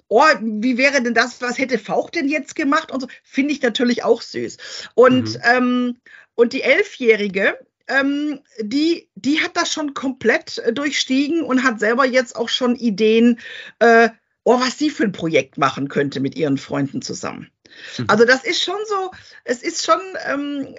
[0.07, 2.91] oh, wie wäre denn das, was hätte Fauch denn jetzt gemacht?
[2.91, 4.57] Und so, finde ich natürlich auch süß.
[4.93, 5.41] Und, mhm.
[5.43, 5.97] ähm,
[6.35, 12.05] und die Elfjährige, ähm, die, die hat das schon komplett äh, durchstiegen und hat selber
[12.05, 13.39] jetzt auch schon Ideen,
[13.79, 14.09] äh,
[14.43, 17.49] oh, was sie für ein Projekt machen könnte mit ihren Freunden zusammen.
[17.97, 18.05] Mhm.
[18.07, 19.11] Also das ist schon so,
[19.45, 20.75] es ist schon, ähm,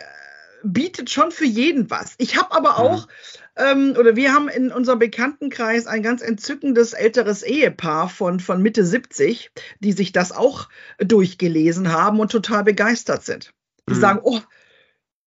[0.63, 2.15] bietet schon für jeden was.
[2.19, 3.07] Ich habe aber mhm.
[3.57, 8.85] Ähm, oder wir haben in unserem Bekanntenkreis ein ganz entzückendes älteres Ehepaar von, von Mitte
[8.85, 13.53] 70, die sich das auch durchgelesen haben und total begeistert sind.
[13.89, 14.01] Die mhm.
[14.01, 14.41] sagen, oh,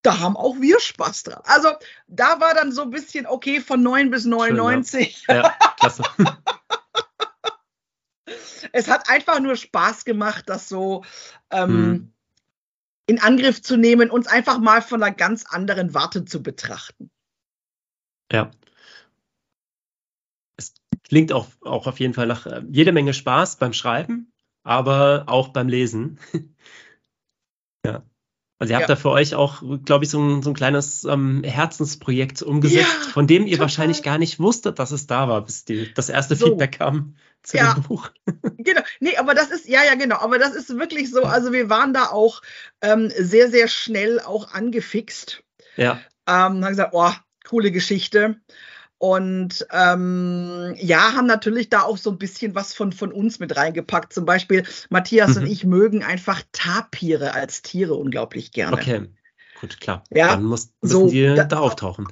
[0.01, 1.41] da haben auch wir Spaß dran.
[1.45, 1.69] Also
[2.07, 5.23] da war dann so ein bisschen, okay, von 9 bis 99.
[5.25, 5.43] Schön, ja.
[5.43, 6.03] ja, klasse.
[8.71, 11.03] es hat einfach nur Spaß gemacht, das so
[11.51, 12.13] ähm, mhm.
[13.07, 17.11] in Angriff zu nehmen, uns einfach mal von einer ganz anderen Warte zu betrachten.
[18.31, 18.51] Ja.
[20.57, 24.31] Es klingt auch, auch auf jeden Fall nach äh, jede Menge Spaß beim Schreiben,
[24.63, 26.19] aber auch beim Lesen.
[27.85, 28.03] ja.
[28.57, 28.95] Also ihr habt ja.
[28.95, 33.11] da für euch auch, glaube ich, so ein, so ein kleines ähm, Herzensprojekt umgesetzt, ja,
[33.11, 33.61] von dem ihr total.
[33.61, 36.47] wahrscheinlich gar nicht wusstet, dass es da war, bis die, das erste so.
[36.47, 37.73] Feedback kam zu ja.
[37.73, 38.11] dem Buch.
[38.57, 41.69] genau, nee, aber das ist, ja, ja, genau, aber das ist wirklich so, also wir
[41.69, 42.41] waren da auch
[42.81, 45.43] ähm, sehr, sehr schnell auch angefixt.
[45.75, 45.99] Ja.
[46.25, 47.11] Ähm, haben gesagt, oh,
[47.47, 48.37] coole Geschichte.
[48.97, 53.55] Und ähm, ja, haben natürlich da auch so ein bisschen was von, von uns mit
[53.55, 54.13] reingepackt.
[54.13, 55.43] Zum Beispiel Matthias mhm.
[55.43, 58.77] und ich mögen einfach Tapire als Tiere unglaublich gerne.
[58.77, 59.09] Okay,
[59.59, 60.03] gut, klar.
[60.11, 62.07] Ja, Dann muss, müssen so, die da, da auftauchen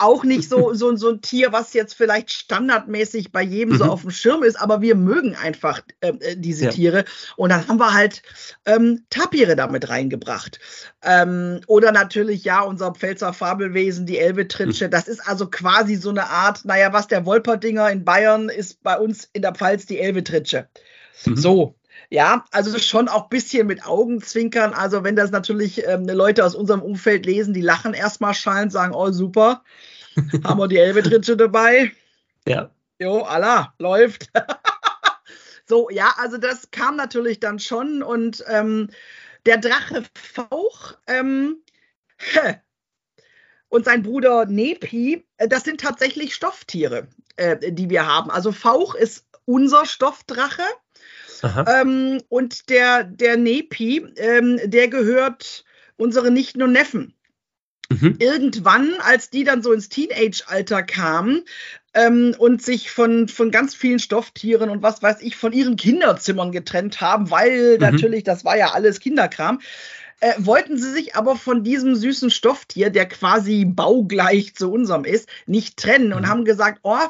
[0.00, 3.78] auch nicht so, so, so ein Tier, was jetzt vielleicht standardmäßig bei jedem mhm.
[3.78, 6.70] so auf dem Schirm ist, aber wir mögen einfach ähm, äh, diese ja.
[6.70, 7.04] Tiere.
[7.36, 8.22] Und dann haben wir halt
[8.66, 10.58] ähm, Tapire damit reingebracht.
[11.02, 14.86] Ähm, oder natürlich, ja, unser Pfälzer Fabelwesen, die Elbetritsche.
[14.86, 14.90] Mhm.
[14.90, 18.98] Das ist also quasi so eine Art, naja, was der Wolperdinger in Bayern ist bei
[18.98, 20.68] uns in der Pfalz die Elbetritsche.
[21.26, 21.36] Mhm.
[21.36, 21.74] So,
[22.10, 24.74] ja, also schon auch ein bisschen mit Augenzwinkern.
[24.74, 28.94] Also wenn das natürlich ähm, Leute aus unserem Umfeld lesen, die lachen erstmal schallend, sagen,
[28.94, 29.62] oh super,
[30.44, 31.92] haben wir die Elbetritsche dabei.
[32.46, 32.70] Ja.
[32.98, 34.30] Jo, Allah, läuft.
[35.66, 38.90] so, ja, also das kam natürlich dann schon und ähm,
[39.46, 41.62] der Drache Fauch ähm,
[43.70, 48.30] und sein Bruder Nepi, äh, das sind tatsächlich Stofftiere, äh, die wir haben.
[48.30, 50.62] Also Fauch ist unser Stoffdrache.
[51.66, 55.64] Ähm, und der, der Nepi, ähm, der gehört
[55.96, 57.14] unsere Nichten und Neffen.
[57.90, 58.16] Mhm.
[58.18, 61.42] Irgendwann, als die dann so ins Teenage-Alter kamen
[61.92, 66.52] ähm, und sich von, von ganz vielen Stofftieren und was weiß ich von ihren Kinderzimmern
[66.52, 67.80] getrennt haben, weil mhm.
[67.80, 69.60] natürlich, das war ja alles Kinderkram,
[70.20, 75.28] äh, wollten sie sich aber von diesem süßen Stofftier, der quasi baugleich zu unserem ist,
[75.46, 76.16] nicht trennen mhm.
[76.16, 77.08] und haben gesagt, oh,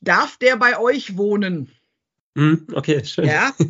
[0.00, 1.70] darf der bei euch wohnen?
[2.36, 3.26] Hm, okay, schön.
[3.26, 3.52] Ja.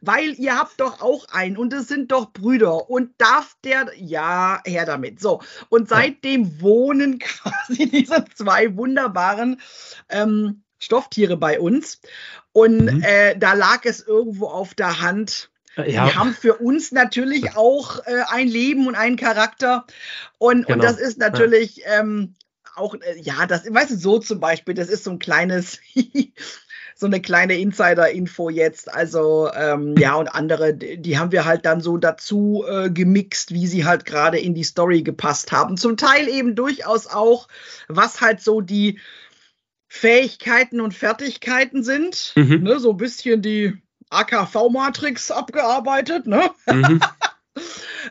[0.00, 4.60] Weil ihr habt doch auch einen und es sind doch Brüder und darf der, ja,
[4.64, 5.20] her damit.
[5.20, 9.60] So, und seitdem wohnen quasi diese zwei wunderbaren
[10.08, 12.00] ähm, Stofftiere bei uns.
[12.52, 13.02] Und mhm.
[13.02, 15.50] äh, da lag es irgendwo auf der Hand.
[15.76, 16.06] Äh, ja.
[16.06, 19.86] Die haben für uns natürlich auch äh, ein Leben und einen Charakter.
[20.38, 20.74] Und, genau.
[20.74, 22.00] und das ist natürlich ja.
[22.00, 22.34] ähm,
[22.74, 25.80] auch, äh, ja, das, weißt du, so zum Beispiel, das ist so ein kleines
[27.00, 28.92] so eine kleine Insider-Info jetzt.
[28.92, 33.68] Also ähm, ja, und andere, die haben wir halt dann so dazu äh, gemixt, wie
[33.68, 35.76] sie halt gerade in die Story gepasst haben.
[35.76, 37.46] Zum Teil eben durchaus auch,
[37.86, 38.98] was halt so die
[39.86, 42.32] Fähigkeiten und Fertigkeiten sind.
[42.34, 42.64] Mhm.
[42.64, 43.80] Ne, so ein bisschen die
[44.10, 46.26] AKV-Matrix abgearbeitet.
[46.26, 46.50] Ne?
[46.66, 47.00] Mhm.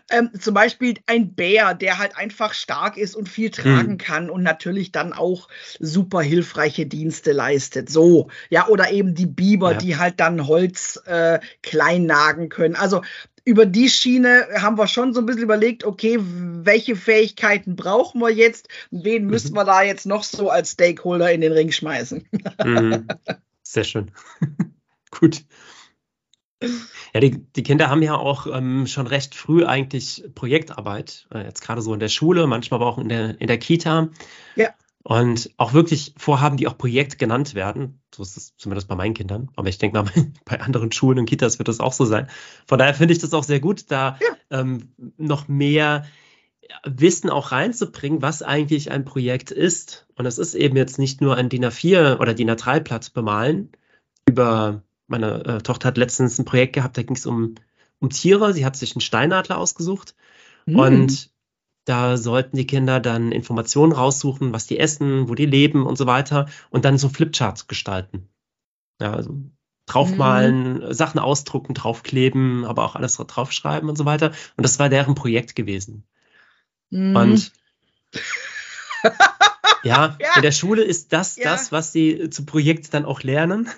[0.10, 3.97] ähm, zum Beispiel ein Bär, der halt einfach stark ist und viel tragen hm.
[3.97, 5.47] kann und natürlich dann auch
[5.79, 7.89] super hilfreiche Dienste leistet.
[7.89, 9.77] So, ja, oder eben die Biber, ja.
[9.77, 12.75] die halt dann Holz äh, klein nagen können.
[12.75, 13.01] Also
[13.47, 18.29] über die Schiene haben wir schon so ein bisschen überlegt, okay, welche Fähigkeiten brauchen wir
[18.29, 18.67] jetzt?
[18.91, 19.29] Wen mhm.
[19.29, 22.27] müssen wir da jetzt noch so als Stakeholder in den Ring schmeißen?
[22.63, 23.07] Mhm.
[23.63, 24.12] Sehr schön.
[25.12, 25.45] Gut.
[27.13, 31.62] Ja, die, die Kinder haben ja auch ähm, schon recht früh eigentlich Projektarbeit, äh, jetzt
[31.62, 34.10] gerade so in der Schule, manchmal aber auch in der, in der Kita.
[34.56, 34.70] Ja.
[35.04, 38.02] Und auch wirklich Vorhaben, die auch Projekt genannt werden.
[38.13, 39.50] So ist es zumindest bei meinen Kindern.
[39.56, 40.12] Aber ich denke mal,
[40.46, 42.28] bei anderen Schulen und Kitas wird das auch so sein.
[42.65, 44.60] Von daher finde ich das auch sehr gut, da ja.
[44.60, 46.06] ähm, noch mehr
[46.84, 50.08] Wissen auch reinzubringen, was eigentlich ein Projekt ist.
[50.15, 53.72] Und es ist eben jetzt nicht nur ein DIN A4 oder DIN A3-Blatt bemalen.
[54.28, 57.56] Über meine äh, Tochter hat letztens ein Projekt gehabt, da ging es um,
[58.00, 58.54] um Tiere.
[58.54, 60.15] Sie hat sich einen Steinadler ausgesucht.
[60.65, 60.80] Mhm.
[60.80, 61.32] Und
[61.86, 66.06] da sollten die Kinder dann Informationen raussuchen, was die essen, wo die leben und so
[66.06, 66.48] weiter.
[66.70, 68.28] Und dann so Flipcharts gestalten.
[69.02, 69.39] Ja, also
[69.86, 70.93] draufmalen, mhm.
[70.93, 74.34] Sachen ausdrucken, draufkleben, aber auch alles draufschreiben und so weiter.
[74.58, 76.04] Und das war deren Projekt gewesen.
[76.89, 77.15] Mhm.
[77.15, 77.52] Und
[79.84, 81.52] ja, ja, in der Schule ist das ja.
[81.52, 83.70] das, was sie zu Projekt dann auch lernen.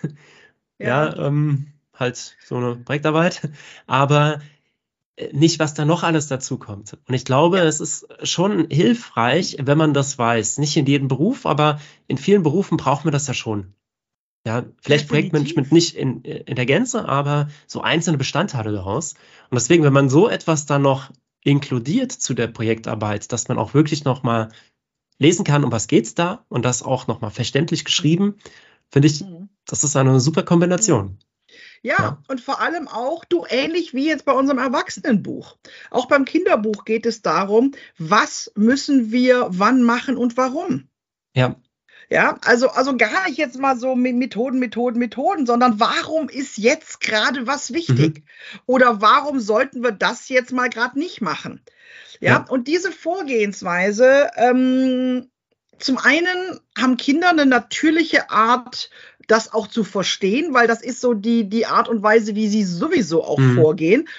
[0.79, 3.49] Ja, ja ähm, halt so eine Projektarbeit.
[3.87, 4.41] Aber
[5.15, 6.97] äh, nicht, was da noch alles dazu kommt.
[7.07, 10.57] Und ich glaube, es ist schon hilfreich, wenn man das weiß.
[10.57, 13.73] Nicht in jedem Beruf, aber in vielen Berufen braucht man das ja schon.
[14.45, 15.09] Ja, vielleicht Definitiv.
[15.09, 19.13] Projektmanagement nicht in, in der Gänze, aber so einzelne Bestandteile daraus.
[19.49, 21.11] Und deswegen, wenn man so etwas dann noch
[21.43, 24.49] inkludiert zu der Projektarbeit, dass man auch wirklich nochmal
[25.17, 28.35] lesen kann, um was geht's da und das auch nochmal verständlich geschrieben,
[28.89, 29.38] finde ich, mhm.
[29.71, 31.19] Das ist eine super Kombination.
[31.81, 35.57] Ja, ja, und vor allem auch, du ähnlich wie jetzt bei unserem Erwachsenenbuch.
[35.91, 40.89] Auch beim Kinderbuch geht es darum, was müssen wir wann machen und warum.
[41.35, 41.55] Ja.
[42.11, 47.01] Ja, also, also gar nicht jetzt mal so Methoden, Methoden, Methoden, sondern warum ist jetzt
[47.01, 48.19] gerade was wichtig?
[48.19, 48.59] Mhm.
[48.65, 51.61] Oder warum sollten wir das jetzt mal gerade nicht machen?
[52.19, 55.29] Ja, ja, und diese Vorgehensweise, ähm,
[55.77, 58.89] zum einen haben Kinder eine natürliche Art,
[59.29, 62.63] das auch zu verstehen, weil das ist so die, die Art und Weise, wie sie
[62.63, 63.55] sowieso auch mhm.
[63.55, 64.09] vorgehen.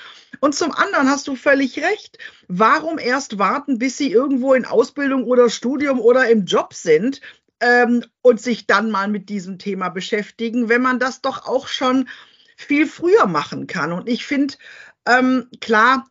[0.41, 2.19] Und zum anderen hast du völlig recht.
[2.49, 7.21] Warum erst warten, bis sie irgendwo in Ausbildung oder Studium oder im Job sind?
[7.61, 12.09] ähm, und sich dann mal mit diesem Thema beschäftigen, wenn man das doch auch schon
[12.57, 13.93] viel früher machen kann.
[13.93, 14.55] Und ich finde,
[15.07, 16.07] ähm, klar,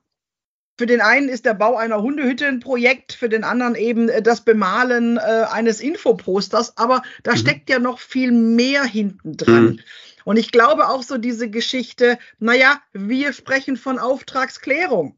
[0.80, 4.22] für den einen ist der Bau einer Hundehütte ein Projekt, für den anderen eben äh,
[4.22, 5.20] das Bemalen äh,
[5.52, 7.36] eines Infoposters, aber da mhm.
[7.36, 9.65] steckt ja noch viel mehr hinten dran.
[9.65, 9.80] Mhm.
[10.24, 15.18] Und ich glaube auch so diese Geschichte, naja, wir sprechen von Auftragsklärung.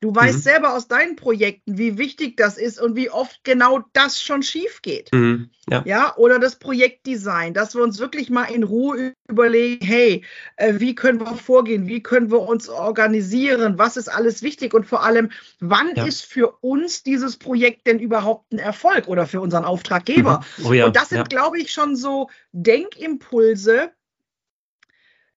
[0.00, 0.42] Du weißt mhm.
[0.42, 4.80] selber aus deinen Projekten, wie wichtig das ist und wie oft genau das schon schief
[4.80, 5.12] geht.
[5.12, 5.50] Mhm.
[5.68, 5.82] Ja.
[5.84, 6.16] ja.
[6.16, 10.24] oder das Projektdesign, dass wir uns wirklich mal in Ruhe überlegen, hey,
[10.56, 14.86] äh, wie können wir vorgehen, wie können wir uns organisieren, was ist alles wichtig und
[14.86, 16.06] vor allem, wann ja.
[16.06, 20.42] ist für uns dieses Projekt denn überhaupt ein Erfolg oder für unseren Auftraggeber?
[20.56, 20.66] Mhm.
[20.66, 20.86] Oh ja.
[20.86, 23.90] Und das sind, glaube ich, schon so Denkimpulse,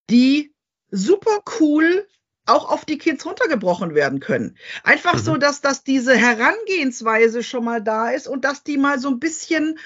[0.09, 0.53] die
[0.89, 2.07] super cool
[2.45, 4.57] auch auf die Kids runtergebrochen werden können.
[4.83, 5.19] Einfach mhm.
[5.19, 9.19] so, dass, dass diese Herangehensweise schon mal da ist und dass die mal so ein
[9.19, 9.79] bisschen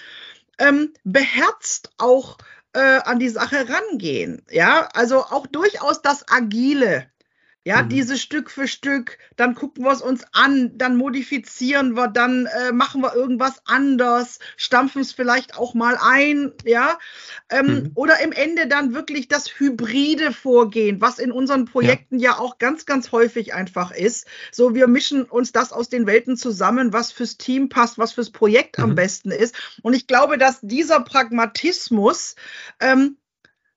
[0.60, 2.38] ähm, beherzt auch
[2.74, 4.43] äh, an die Sache rangehen.
[4.50, 7.08] Ja, also auch durchaus das Agile
[7.67, 7.89] ja, mhm.
[7.89, 12.71] diese Stück für Stück, dann gucken wir es uns an, dann modifizieren wir, dann äh,
[12.71, 16.97] machen wir irgendwas anders, stampfen es vielleicht auch mal ein, ja.
[17.49, 17.91] Ähm, mhm.
[17.95, 22.32] Oder im Ende dann wirklich das hybride Vorgehen, was in unseren Projekten ja.
[22.32, 24.27] ja auch ganz, ganz häufig einfach ist.
[24.53, 28.30] So, wir mischen uns das aus den Welten zusammen, was fürs Team passt, was fürs
[28.30, 28.84] Projekt mhm.
[28.86, 29.53] am besten ist.
[29.82, 32.36] Und ich glaube, dass dieser Pragmatismus
[32.80, 33.17] ähm,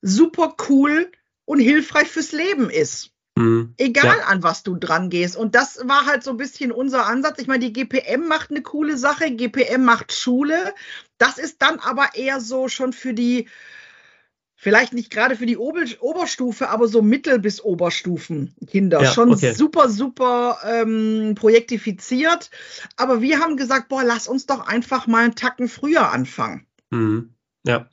[0.01, 1.11] super cool
[1.45, 3.11] und hilfreich fürs Leben ist.
[3.41, 3.75] Mhm.
[3.79, 4.25] Egal ja.
[4.27, 5.37] an was du dran gehst.
[5.37, 7.39] Und das war halt so ein bisschen unser Ansatz.
[7.39, 10.75] Ich meine, die GPM macht eine coole Sache, GPM macht Schule.
[11.19, 13.49] Das ist dann aber eher so schon für die,
[14.57, 19.03] vielleicht nicht gerade für die Ober Oberstufe, aber so Mittel- bis Oberstufen-Kinder.
[19.03, 19.55] Ja, schon okay.
[19.55, 22.51] super, super ähm, projektifiziert.
[22.97, 26.67] Aber wir haben gesagt, boah, lass uns doch einfach mal einen Tacken früher anfangen.
[26.91, 27.35] Mhm.
[27.65, 27.89] Ja.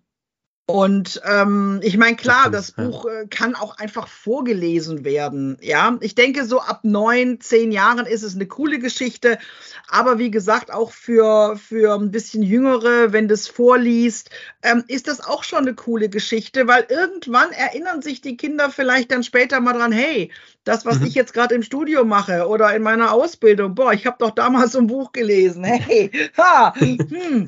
[0.69, 5.57] Und ähm, ich meine, klar, das Buch äh, kann auch einfach vorgelesen werden.
[5.61, 9.39] Ja, ich denke, so ab neun, zehn Jahren ist es eine coole Geschichte.
[9.87, 14.29] Aber wie gesagt, auch für, für ein bisschen Jüngere, wenn das vorliest,
[14.61, 19.11] ähm, ist das auch schon eine coole Geschichte, weil irgendwann erinnern sich die Kinder vielleicht
[19.11, 20.31] dann später mal dran, hey,
[20.67, 21.07] das, was mhm.
[21.07, 24.73] ich jetzt gerade im Studio mache oder in meiner Ausbildung, boah, ich habe doch damals
[24.73, 25.63] so ein Buch gelesen.
[25.63, 27.47] Hey, ha, hm.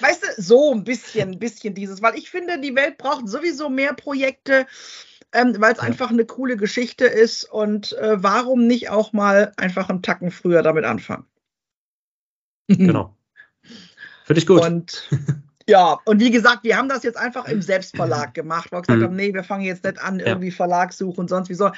[0.00, 3.68] weißt du, so ein bisschen, ein bisschen dieses, weil ich finde, die Welt braucht sowieso
[3.68, 4.66] mehr Projekte,
[5.32, 5.84] ähm, weil es ja.
[5.84, 10.62] einfach eine coole Geschichte ist und äh, warum nicht auch mal einfach einen Tacken früher
[10.62, 11.26] damit anfangen?
[12.68, 13.16] Genau.
[14.24, 14.60] Finde ich gut.
[14.64, 15.08] Und
[15.68, 19.00] Ja, und wie gesagt, wir haben das jetzt einfach im Selbstverlag gemacht, weil wir gesagt
[19.00, 19.04] mhm.
[19.04, 20.54] haben, nee, wir fangen jetzt nicht an, irgendwie ja.
[20.54, 21.70] Verlagssuche und sonst wie so.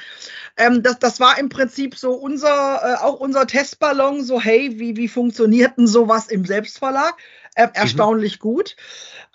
[0.57, 4.95] Ähm, das, das war im Prinzip so unser, äh, auch unser Testballon, so, hey, wie,
[4.95, 7.15] wie funktioniert denn sowas im Selbstverlag?
[7.59, 8.39] äh, erstaunlich mhm.
[8.39, 8.75] gut.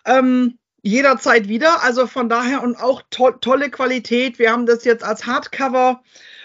[0.06, 1.82] Ähm, jederzeit wieder.
[1.82, 4.38] Also von daher und auch to tolle Qualität.
[4.38, 6.02] Wir haben das jetzt als Hardcover.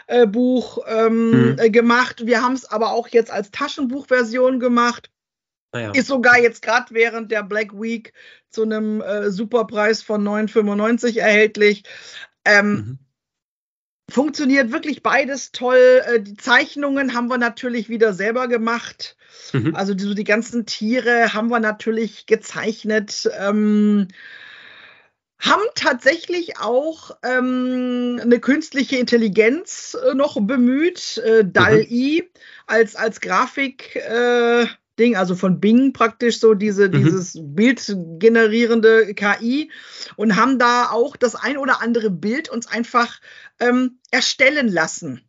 [0.07, 1.71] Äh, Buch ähm, mhm.
[1.71, 2.25] gemacht.
[2.25, 5.11] Wir haben es aber auch jetzt als Taschenbuchversion gemacht.
[5.71, 5.91] Ah ja.
[5.91, 8.13] Ist sogar jetzt gerade während der Black Week
[8.49, 11.83] zu einem äh, Superpreis von 9,95 erhältlich.
[12.43, 12.99] Ähm, mhm.
[14.09, 16.01] Funktioniert wirklich beides toll.
[16.05, 19.15] Äh, die Zeichnungen haben wir natürlich wieder selber gemacht.
[19.53, 19.75] Mhm.
[19.75, 23.29] Also die, die, ganzen Tiere haben wir natürlich gezeichnet.
[23.37, 24.07] Ähm,
[25.39, 32.39] haben tatsächlich auch ähm, eine künstliche Intelligenz äh, noch bemüht, äh, DAL-I mhm.
[32.65, 33.95] als, als Grafik.
[33.95, 34.65] Äh,
[34.99, 36.91] Ding, also von Bing praktisch so diese, mhm.
[36.91, 39.71] dieses bildgenerierende KI
[40.15, 43.19] und haben da auch das ein oder andere Bild uns einfach
[43.59, 45.21] ähm, erstellen lassen.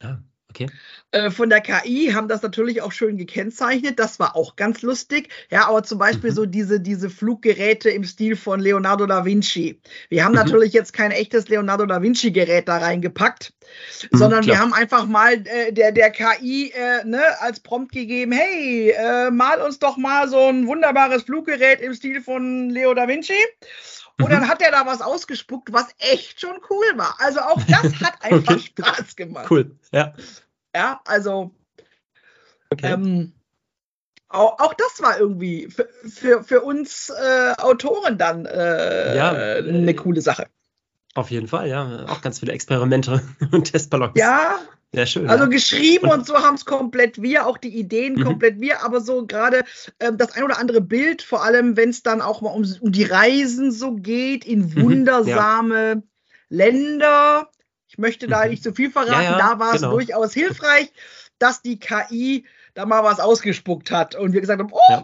[0.00, 0.18] Ah,
[0.54, 0.70] okay.
[1.12, 3.98] Äh, von der KI haben das natürlich auch schön gekennzeichnet.
[3.98, 5.28] Das war auch ganz lustig.
[5.50, 6.34] Ja, aber zum Beispiel mhm.
[6.34, 9.78] so diese, diese Fluggeräte im Stil von Leonardo da Vinci.
[10.08, 10.38] Wir haben mhm.
[10.38, 13.52] natürlich jetzt kein echtes Leonardo da Vinci Gerät da reingepackt,
[14.10, 14.56] mhm, sondern klar.
[14.56, 19.30] wir haben einfach mal äh, der, der KI äh, ne, als Prompt gegeben, hey, äh,
[19.30, 23.34] mal uns doch mal so ein wunderbares Fluggerät im Stil von Leo da Vinci.
[24.22, 24.48] Und dann mhm.
[24.48, 27.16] hat er da was ausgespuckt, was echt schon cool war.
[27.18, 28.72] Also auch das hat einfach okay.
[28.78, 29.50] Spaß gemacht.
[29.50, 30.14] Cool, ja.
[30.74, 31.50] Ja, also
[32.70, 32.92] okay.
[32.92, 33.32] ähm,
[34.28, 39.94] auch, auch, das war irgendwie für, für, für uns äh, Autoren dann äh, ja, eine
[39.94, 40.46] coole Sache.
[41.14, 42.06] Auf jeden Fall, ja.
[42.08, 44.12] Auch ganz viele Experimente und Testballons.
[44.16, 44.58] Ja.
[44.94, 45.28] Ja, schön.
[45.30, 45.50] Also ja.
[45.50, 48.24] geschrieben und, und so haben es komplett wir, auch die Ideen mhm.
[48.24, 49.64] komplett wir, aber so gerade
[49.98, 52.92] äh, das ein oder andere Bild, vor allem wenn es dann auch mal um, um,
[52.92, 56.06] die Reisen so geht, in wundersame mhm, ja.
[56.50, 57.50] Länder,
[57.88, 58.50] ich möchte da mhm.
[58.50, 59.22] nicht zu viel verraten.
[59.22, 59.92] Ja, da war es genau.
[59.92, 60.92] durchaus hilfreich,
[61.38, 62.44] dass die KI
[62.74, 65.02] da mal was ausgespuckt hat und wir gesagt haben, oh,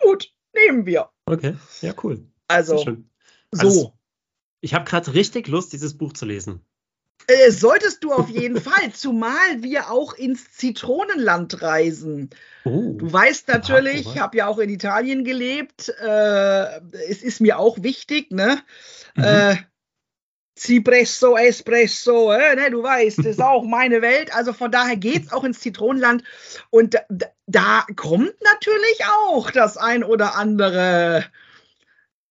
[0.00, 1.08] gut, nehmen wir.
[1.24, 2.26] Okay, ja, cool.
[2.46, 2.84] Also,
[3.52, 3.95] so.
[4.60, 6.64] Ich habe gerade richtig Lust, dieses Buch zu lesen.
[7.28, 12.30] Äh, solltest du auf jeden Fall, zumal wir auch ins Zitronenland reisen.
[12.64, 15.88] Oh, du weißt natürlich, ich habe ja auch in Italien gelebt.
[16.00, 18.58] Äh, es ist mir auch wichtig, ne?
[19.14, 19.24] Mhm.
[19.24, 19.56] Äh,
[20.58, 24.34] Cipresso, Espresso, äh, ne, du weißt, das ist auch meine Welt.
[24.34, 26.24] Also von daher geht es auch ins Zitronenland.
[26.70, 31.24] Und da, da kommt natürlich auch das ein oder andere,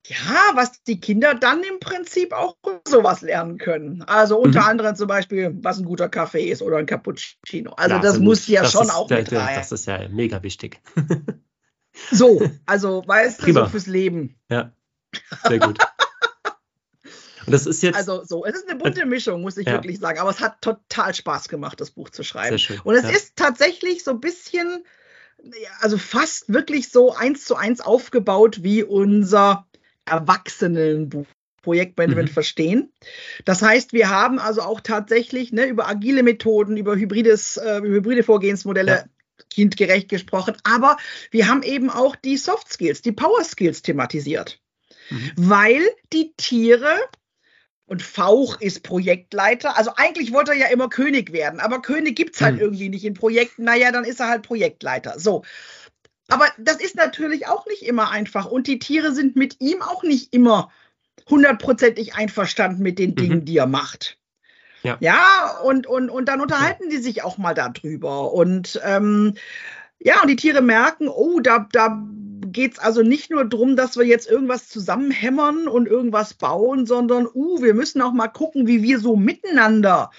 [0.08, 2.56] ja, was die Kinder dann im Prinzip auch
[2.88, 4.04] sowas lernen können.
[4.04, 4.68] Also unter mhm.
[4.68, 7.74] anderem zum Beispiel, was ein guter Kaffee ist oder ein Cappuccino.
[7.74, 9.56] Also ja, das muss ja das schon ist, auch mit rein.
[9.56, 10.82] Das ist ja mega wichtig.
[12.12, 13.62] so, also weißt Prima.
[13.62, 14.36] du, so fürs Leben.
[14.50, 14.72] Ja,
[15.48, 15.80] sehr gut.
[17.46, 17.96] Und das ist jetzt.
[17.96, 19.74] Also so, es ist eine bunte Mischung, muss ich ja.
[19.74, 20.20] wirklich sagen.
[20.20, 22.58] Aber es hat total Spaß gemacht, das Buch zu schreiben.
[22.58, 22.80] Sehr schön.
[22.82, 23.10] Und es ja.
[23.10, 24.84] ist tatsächlich so ein bisschen,
[25.80, 29.68] also fast wirklich so eins zu eins aufgebaut wie unser
[30.06, 31.26] Erwachsenenbuch.
[31.66, 32.34] Projektmanagement mhm.
[32.34, 32.94] verstehen.
[33.44, 38.22] Das heißt, wir haben also auch tatsächlich ne, über agile Methoden, über hybrides, äh, hybride
[38.22, 39.04] Vorgehensmodelle ja.
[39.50, 40.98] kindgerecht gesprochen, aber
[41.32, 44.62] wir haben eben auch die Soft Skills, die Power Skills thematisiert.
[45.10, 45.32] Mhm.
[45.36, 45.82] Weil
[46.14, 46.96] die Tiere
[47.88, 49.78] und Fauch ist Projektleiter.
[49.78, 52.62] Also eigentlich wollte er ja immer König werden, aber König gibt es halt hm.
[52.62, 53.64] irgendwie nicht in Projekten.
[53.64, 55.20] Naja, dann ist er halt Projektleiter.
[55.20, 55.44] So.
[56.28, 58.46] Aber das ist natürlich auch nicht immer einfach.
[58.46, 60.72] Und die Tiere sind mit ihm auch nicht immer
[61.30, 63.46] hundertprozentig einverstanden mit den Dingen, mhm.
[63.46, 64.18] die er macht.
[64.84, 66.90] Ja, ja und, und, und dann unterhalten ja.
[66.92, 68.34] die sich auch mal darüber.
[68.34, 69.36] Und ähm,
[70.00, 72.04] ja, und die Tiere merken, oh, da, da
[72.48, 77.28] geht es also nicht nur darum, dass wir jetzt irgendwas zusammenhämmern und irgendwas bauen, sondern,
[77.34, 80.12] uh, wir müssen auch mal gucken, wie wir so miteinander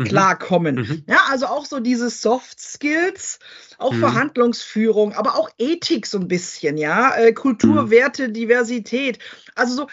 [0.00, 0.04] mhm.
[0.04, 0.76] klarkommen.
[0.76, 1.04] Mhm.
[1.06, 3.38] Ja, also auch so diese Soft Skills,
[3.78, 4.00] auch mhm.
[4.00, 7.90] Verhandlungsführung, aber auch Ethik so ein bisschen, ja, äh, Kultur, mhm.
[7.90, 9.18] Werte, Diversität.
[9.54, 9.86] Also so,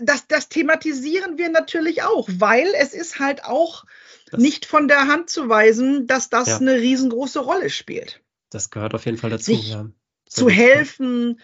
[0.00, 3.84] das, das thematisieren wir natürlich auch, weil es ist halt auch
[4.30, 6.56] das nicht von der Hand zu weisen, dass das ja.
[6.58, 8.20] eine riesengroße Rolle spielt.
[8.50, 9.86] Das gehört auf jeden Fall dazu, sich ja.
[10.28, 11.40] zu helfen.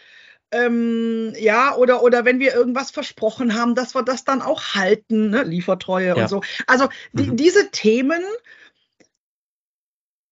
[0.55, 5.31] Ähm, ja, oder, oder wenn wir irgendwas versprochen haben, dass wir das dann auch halten,
[5.31, 5.43] ne?
[5.43, 6.15] Liefertreue ja.
[6.15, 6.43] und so.
[6.67, 7.37] Also die, mhm.
[7.37, 8.23] diese Themen,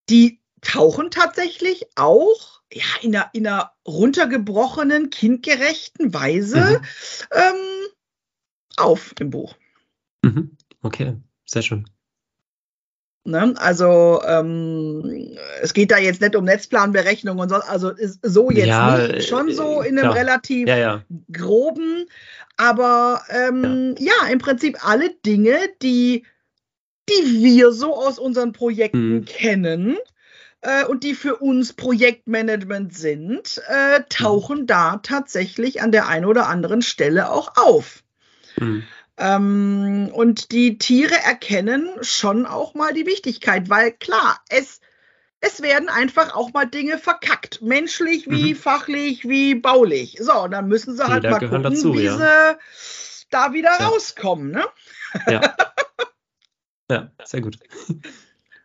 [0.09, 6.87] die tauchen tatsächlich auch ja, in, einer, in einer runtergebrochenen, kindgerechten Weise mhm.
[7.33, 7.89] ähm,
[8.77, 9.57] auf im Buch.
[10.23, 10.57] Mhm.
[10.83, 11.89] Okay, sehr schön.
[13.25, 13.55] Ne?
[13.57, 18.67] Also ähm, es geht da jetzt nicht um Netzplanberechnung und so, also ist so jetzt
[18.67, 20.15] ja, nicht, schon so in einem klar.
[20.15, 21.05] relativ ja, ja.
[21.33, 22.07] groben,
[22.57, 24.27] aber ähm, ja.
[24.31, 26.25] im Prinzip alle Dinge, die,
[27.09, 29.25] die wir so aus unseren Projekten mhm.
[29.25, 29.97] kennen,
[30.63, 34.67] äh, und die für uns Projektmanagement sind, äh, tauchen mhm.
[34.67, 38.03] da tatsächlich an der einen oder anderen Stelle auch auf.
[38.57, 38.85] Mhm.
[39.19, 44.81] Ähm, und die Tiere erkennen schon auch mal die Wichtigkeit, weil klar, es,
[45.41, 47.61] es werden einfach auch mal Dinge verkackt.
[47.63, 48.57] Menschlich wie mhm.
[48.57, 50.17] fachlich wie baulich.
[50.21, 52.17] So, und dann müssen sie halt Jeder mal gucken, dazu, wie ja.
[52.17, 52.59] sie
[53.31, 53.89] da wieder ja.
[53.89, 54.51] rauskommen.
[54.51, 54.65] Ne?
[55.29, 55.57] Ja.
[56.91, 57.59] ja, sehr gut.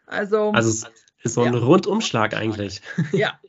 [0.06, 0.90] Also, also es
[1.24, 1.60] ist so ein ja.
[1.60, 2.82] Rundumschlag eigentlich.
[3.12, 3.40] Ja,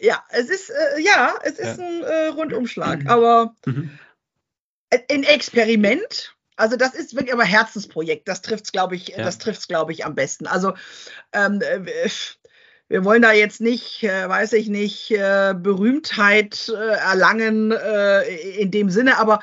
[0.00, 3.98] ja, es ist äh, ja, es ist ein äh, Rundumschlag, aber mhm.
[4.90, 8.28] ein Experiment also das ist wirklich aber Herzensprojekt.
[8.28, 9.24] Das trifft es, glaube ich, ja.
[9.24, 10.46] das trifft's, glaube ich, am besten.
[10.46, 10.74] Also
[11.32, 12.08] ähm, äh,
[12.88, 18.24] wir wollen da jetzt nicht, äh, weiß ich nicht, äh, Berühmtheit äh, erlangen äh,
[18.58, 19.42] in dem Sinne, aber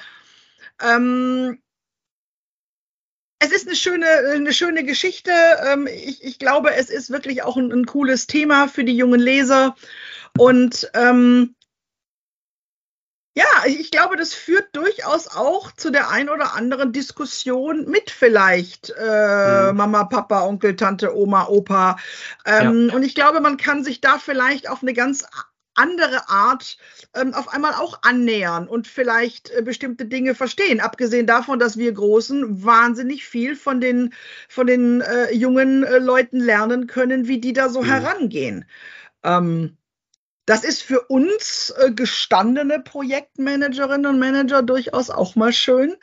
[0.82, 1.60] ähm,
[3.40, 5.32] es ist eine schöne, eine schöne Geschichte.
[5.66, 9.20] Ähm, ich, ich, glaube, es ist wirklich auch ein, ein, cooles Thema für die jungen
[9.20, 9.76] Leser.
[10.38, 11.56] Und ähm,
[13.38, 18.92] ja, ich glaube, das führt durchaus auch zu der ein oder anderen Diskussion mit vielleicht
[19.00, 19.78] äh, mhm.
[19.78, 21.98] Mama, Papa, Onkel, Tante, Oma, Opa.
[22.48, 22.96] Ähm, ja.
[22.96, 25.24] Und ich glaube, man kann sich da vielleicht auf eine ganz
[25.76, 26.80] andere Art
[27.14, 30.80] ähm, auf einmal auch annähern und vielleicht äh, bestimmte Dinge verstehen.
[30.80, 34.16] Abgesehen davon, dass wir Großen wahnsinnig viel von den,
[34.50, 37.86] von den äh, jungen äh, Leuten lernen können, wie die da so mhm.
[37.86, 38.66] herangehen.
[39.22, 39.78] Ähm,
[40.48, 45.96] das ist für uns äh, gestandene Projektmanagerinnen und Manager durchaus auch mal schön,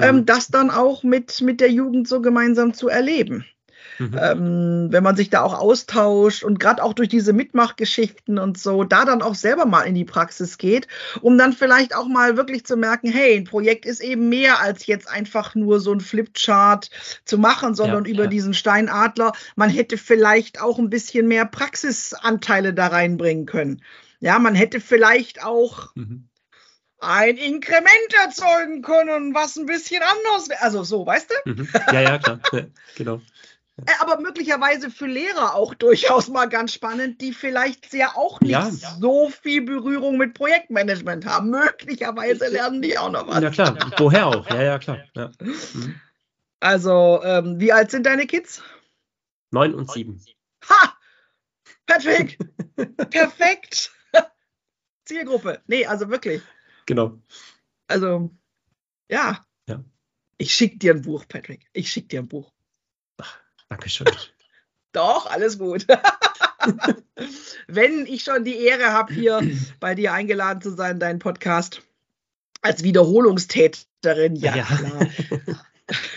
[0.00, 3.44] ähm, das dann auch mit, mit der Jugend so gemeinsam zu erleben.
[3.98, 4.18] Mhm.
[4.20, 8.84] Ähm, wenn man sich da auch austauscht und gerade auch durch diese Mitmachgeschichten und so,
[8.84, 10.88] da dann auch selber mal in die Praxis geht,
[11.20, 14.86] um dann vielleicht auch mal wirklich zu merken, hey, ein Projekt ist eben mehr als
[14.86, 16.90] jetzt einfach nur so ein Flipchart
[17.24, 18.30] zu machen, sondern ja, über ja.
[18.30, 23.82] diesen Steinadler, man hätte vielleicht auch ein bisschen mehr Praxisanteile da reinbringen können.
[24.20, 26.28] Ja, man hätte vielleicht auch mhm
[27.02, 30.62] ein Inkrement erzeugen können, was ein bisschen anders wäre.
[30.62, 31.50] Also so, weißt du?
[31.50, 31.68] Mhm.
[31.92, 32.40] Ja, ja, klar.
[32.52, 32.60] Ja,
[32.94, 33.20] genau.
[33.78, 38.52] Äh, aber möglicherweise für Lehrer auch durchaus mal ganz spannend, die vielleicht ja auch nicht
[38.52, 38.70] ja.
[38.70, 41.50] so viel Berührung mit Projektmanagement haben.
[41.50, 43.42] Möglicherweise lernen die auch noch was.
[43.42, 44.48] Ja klar, woher auch?
[44.50, 44.98] Ja, ja, klar.
[45.14, 45.30] Ja.
[45.40, 46.00] Mhm.
[46.60, 48.62] Also, ähm, wie alt sind deine Kids?
[49.50, 50.24] Neun und sieben.
[50.68, 50.96] Ha!
[51.86, 52.38] Patrick!
[53.10, 53.90] Perfekt!
[55.04, 55.60] Zielgruppe.
[55.66, 56.40] Nee, also wirklich.
[56.86, 57.18] Genau.
[57.88, 58.30] Also,
[59.08, 59.44] ja.
[59.66, 59.84] ja.
[60.38, 61.66] Ich schicke dir ein Buch, Patrick.
[61.72, 62.51] Ich schicke dir ein Buch.
[63.72, 64.06] Dankeschön.
[64.92, 65.86] Doch, alles gut.
[67.66, 69.40] Wenn ich schon die Ehre habe, hier
[69.80, 71.80] bei dir eingeladen zu sein, deinen Podcast
[72.60, 74.64] als Wiederholungstäterin, ja, ja.
[74.64, 75.08] klar.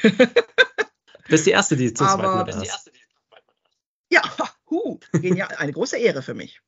[0.02, 0.20] Du
[1.30, 2.68] bist die Erste, die zum Aber, zweiten Mal.
[4.12, 4.22] Ja,
[4.70, 5.56] hu, genial.
[5.56, 6.60] Eine große Ehre für mich.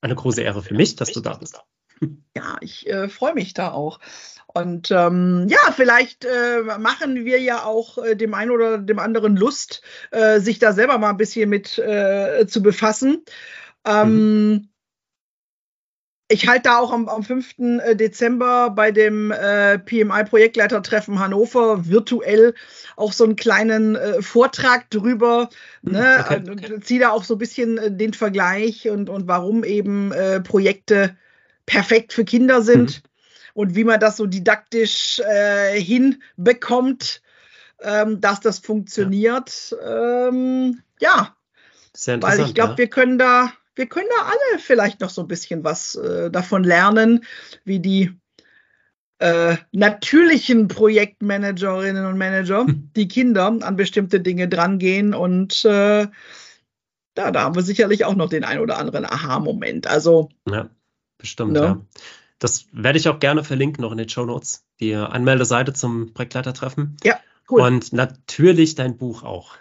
[0.00, 1.60] Eine große Ehre für mich, dass du da bist.
[2.34, 4.00] Ja, ich äh, freue mich da auch.
[4.46, 9.36] Und ähm, ja, vielleicht äh, machen wir ja auch äh, dem einen oder dem anderen
[9.36, 13.24] Lust, äh, sich da selber mal ein bisschen mit äh, zu befassen.
[13.84, 14.68] Ähm, mhm.
[16.28, 17.58] Ich halte da auch am, am 5.
[17.58, 22.54] Äh, Dezember bei dem äh, PMI-Projektleitertreffen Hannover virtuell
[22.96, 25.50] auch so einen kleinen äh, Vortrag drüber.
[25.82, 26.24] Mhm, ne?
[26.24, 26.80] Okay, okay.
[26.80, 31.16] Ziehe da auch so ein bisschen den Vergleich und, und warum eben äh, Projekte
[31.66, 33.02] perfekt für Kinder sind.
[33.02, 33.12] Mhm
[33.54, 37.22] und wie man das so didaktisch äh, hinbekommt,
[37.80, 39.74] ähm, dass das funktioniert.
[39.80, 41.36] Ja, ähm, ja.
[42.06, 42.78] weil ich glaube, ja.
[42.78, 46.64] wir können da, wir können da alle vielleicht noch so ein bisschen was äh, davon
[46.64, 47.24] lernen,
[47.64, 48.12] wie die
[49.18, 52.90] äh, natürlichen Projektmanagerinnen und Manager, hm.
[52.96, 56.08] die Kinder an bestimmte Dinge drangehen und äh,
[57.14, 59.86] da, da haben wir sicherlich auch noch den ein oder anderen Aha-Moment.
[59.86, 60.70] Also ja,
[61.22, 61.60] bestimmt, ne?
[61.60, 61.80] ja.
[62.38, 64.64] Das werde ich auch gerne verlinken noch in den Show Notes.
[64.80, 66.96] Die Anmeldeseite zum Projektleitertreffen.
[67.04, 67.60] Ja, cool.
[67.60, 69.54] Und natürlich dein Buch auch.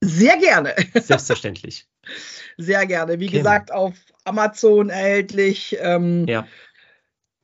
[0.00, 0.74] Sehr gerne.
[0.94, 1.86] Selbstverständlich.
[2.56, 3.20] Sehr gerne.
[3.20, 3.36] Wie okay.
[3.36, 3.94] gesagt, auf
[4.24, 5.76] Amazon erhältlich.
[5.80, 6.46] Ähm, ja.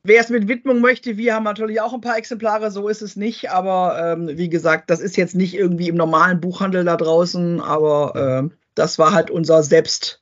[0.01, 3.15] Wer es mit Widmung möchte, wir haben natürlich auch ein paar Exemplare, so ist es
[3.15, 3.51] nicht.
[3.51, 8.49] Aber ähm, wie gesagt, das ist jetzt nicht irgendwie im normalen Buchhandel da draußen, aber
[8.49, 10.19] äh, das war halt unser Selbst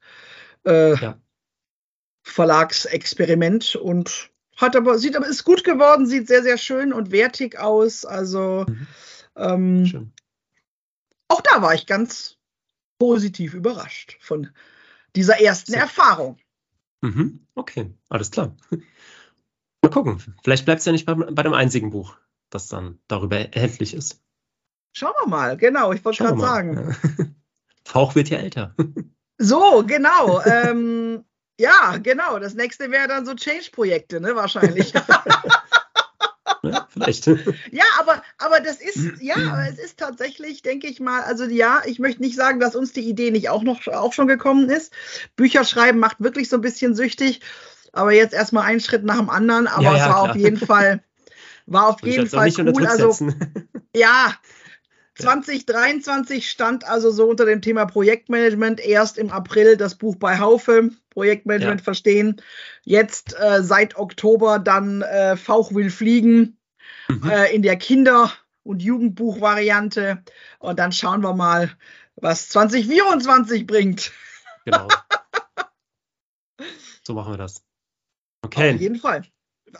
[0.65, 1.17] äh, ja.
[2.27, 7.59] Verlagsexperiment und hat aber, sieht aber, ist gut geworden, sieht sehr, sehr schön und wertig
[7.59, 8.05] aus.
[8.05, 8.87] Also mhm.
[9.35, 10.11] ähm,
[11.27, 12.37] auch da war ich ganz
[12.99, 14.49] positiv überrascht von
[15.15, 15.77] dieser ersten so.
[15.77, 16.37] Erfahrung.
[17.01, 17.45] Mhm.
[17.55, 18.55] Okay, alles klar.
[19.81, 20.21] Mal gucken.
[20.43, 22.17] Vielleicht bleibt es ja nicht bei, bei, dem einzigen Buch,
[22.49, 24.21] das dann darüber erhältlich ist.
[24.91, 26.95] Schauen wir mal, genau, ich wollte gerade sagen.
[27.85, 28.75] Fauch wird ja älter.
[29.39, 30.41] So, genau.
[30.45, 31.23] ähm,
[31.59, 32.39] ja, genau.
[32.39, 34.93] Das nächste wäre dann so Change-Projekte, ne, wahrscheinlich.
[36.63, 37.27] ja, vielleicht.
[37.71, 41.99] Ja, aber, aber das ist, ja, es ist tatsächlich, denke ich mal, also ja, ich
[41.99, 44.93] möchte nicht sagen, dass uns die Idee nicht auch noch auch schon gekommen ist.
[45.35, 47.41] Bücher schreiben macht wirklich so ein bisschen süchtig,
[47.91, 50.29] aber jetzt erstmal einen Schritt nach dem anderen, aber ja, ja, es war klar.
[50.31, 51.03] auf jeden Fall,
[51.65, 52.85] war auf jeden Fall cool.
[52.85, 53.17] Also,
[53.95, 54.33] ja,
[55.19, 60.91] 2023 stand also so unter dem Thema Projektmanagement erst im April das Buch bei Haufe,
[61.09, 61.83] Projektmanagement ja.
[61.83, 62.41] verstehen.
[62.83, 66.57] Jetzt äh, seit Oktober dann äh, Fauch will fliegen
[67.07, 67.29] mhm.
[67.29, 68.31] äh, in der Kinder-
[68.63, 70.23] und Jugendbuchvariante.
[70.59, 71.71] Und dann schauen wir mal,
[72.15, 74.11] was 2024 bringt.
[74.65, 74.87] Genau.
[77.03, 77.63] so machen wir das.
[78.41, 78.75] Okay.
[78.75, 79.23] Auf jeden Fall.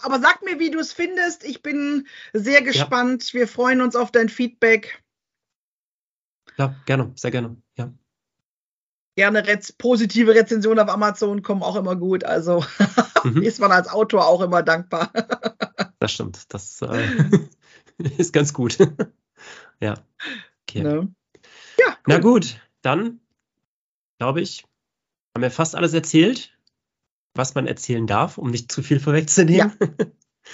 [0.01, 1.43] Aber sag mir, wie du es findest.
[1.43, 3.31] Ich bin sehr gespannt.
[3.31, 3.39] Ja.
[3.39, 5.03] Wir freuen uns auf dein Feedback.
[6.57, 7.57] Ja, gerne, sehr gerne.
[7.77, 7.93] Ja.
[9.15, 12.23] Gerne Rez positive Rezensionen auf Amazon kommen auch immer gut.
[12.23, 12.63] Also
[13.23, 13.41] mhm.
[13.41, 15.11] ist man als Autor auch immer dankbar.
[15.99, 16.53] das stimmt.
[16.53, 17.07] Das äh,
[18.17, 18.77] ist ganz gut.
[19.79, 19.95] ja.
[20.67, 20.83] Okay.
[20.83, 21.13] Ne?
[21.79, 21.95] Ja, cool.
[22.07, 23.19] Na gut, dann
[24.19, 24.65] glaube ich,
[25.33, 26.57] haben wir fast alles erzählt,
[27.33, 29.77] was man erzählen darf, um nicht zu viel vorwegzunehmen.
[29.79, 29.87] Ja.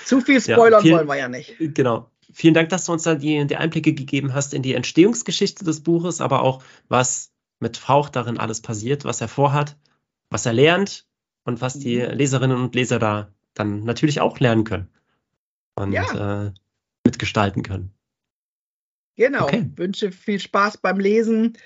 [0.05, 1.55] Zu viel Spoilern ja, viel, wollen wir ja nicht.
[1.59, 5.63] Genau vielen Dank, dass du uns da die, die Einblicke gegeben hast in die Entstehungsgeschichte
[5.63, 9.77] des Buches, aber auch, was mit Fauch darin alles passiert, was er vorhat,
[10.29, 11.07] was er lernt
[11.43, 12.11] und was die mhm.
[12.11, 14.89] Leserinnen und Leser da dann natürlich auch lernen können
[15.75, 16.45] und ja.
[16.45, 16.51] äh,
[17.05, 17.93] mitgestalten können.
[19.15, 19.43] Genau.
[19.43, 19.69] Okay.
[19.75, 21.57] Wünsche viel Spaß beim Lesen.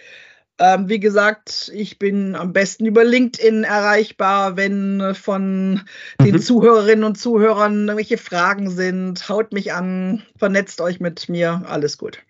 [0.60, 5.82] Ähm, wie gesagt, ich bin am besten über LinkedIn erreichbar, wenn von
[6.20, 6.40] den mhm.
[6.40, 9.30] Zuhörerinnen und Zuhörern irgendwelche Fragen sind.
[9.30, 12.24] Haut mich an, vernetzt euch mit mir, alles gut.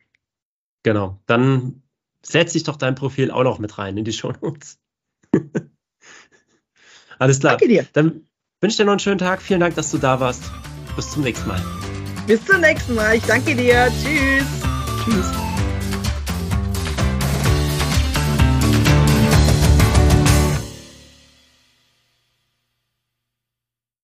[0.84, 1.84] Genau, dann
[2.22, 4.80] setze ich doch dein Profil auch noch mit rein in die Show Notes.
[7.20, 7.54] alles klar.
[7.54, 7.86] Danke dir.
[7.94, 8.28] Dann
[8.62, 9.42] wünsche ich dir noch einen schönen Tag.
[9.42, 10.44] Vielen Dank, dass du da warst.
[10.96, 11.62] Bis zum nächsten Mal.
[12.26, 13.16] Bis zum nächsten Mal.
[13.16, 13.90] Ich danke dir.
[14.02, 14.46] Tschüss.
[15.06, 15.47] Tschüss.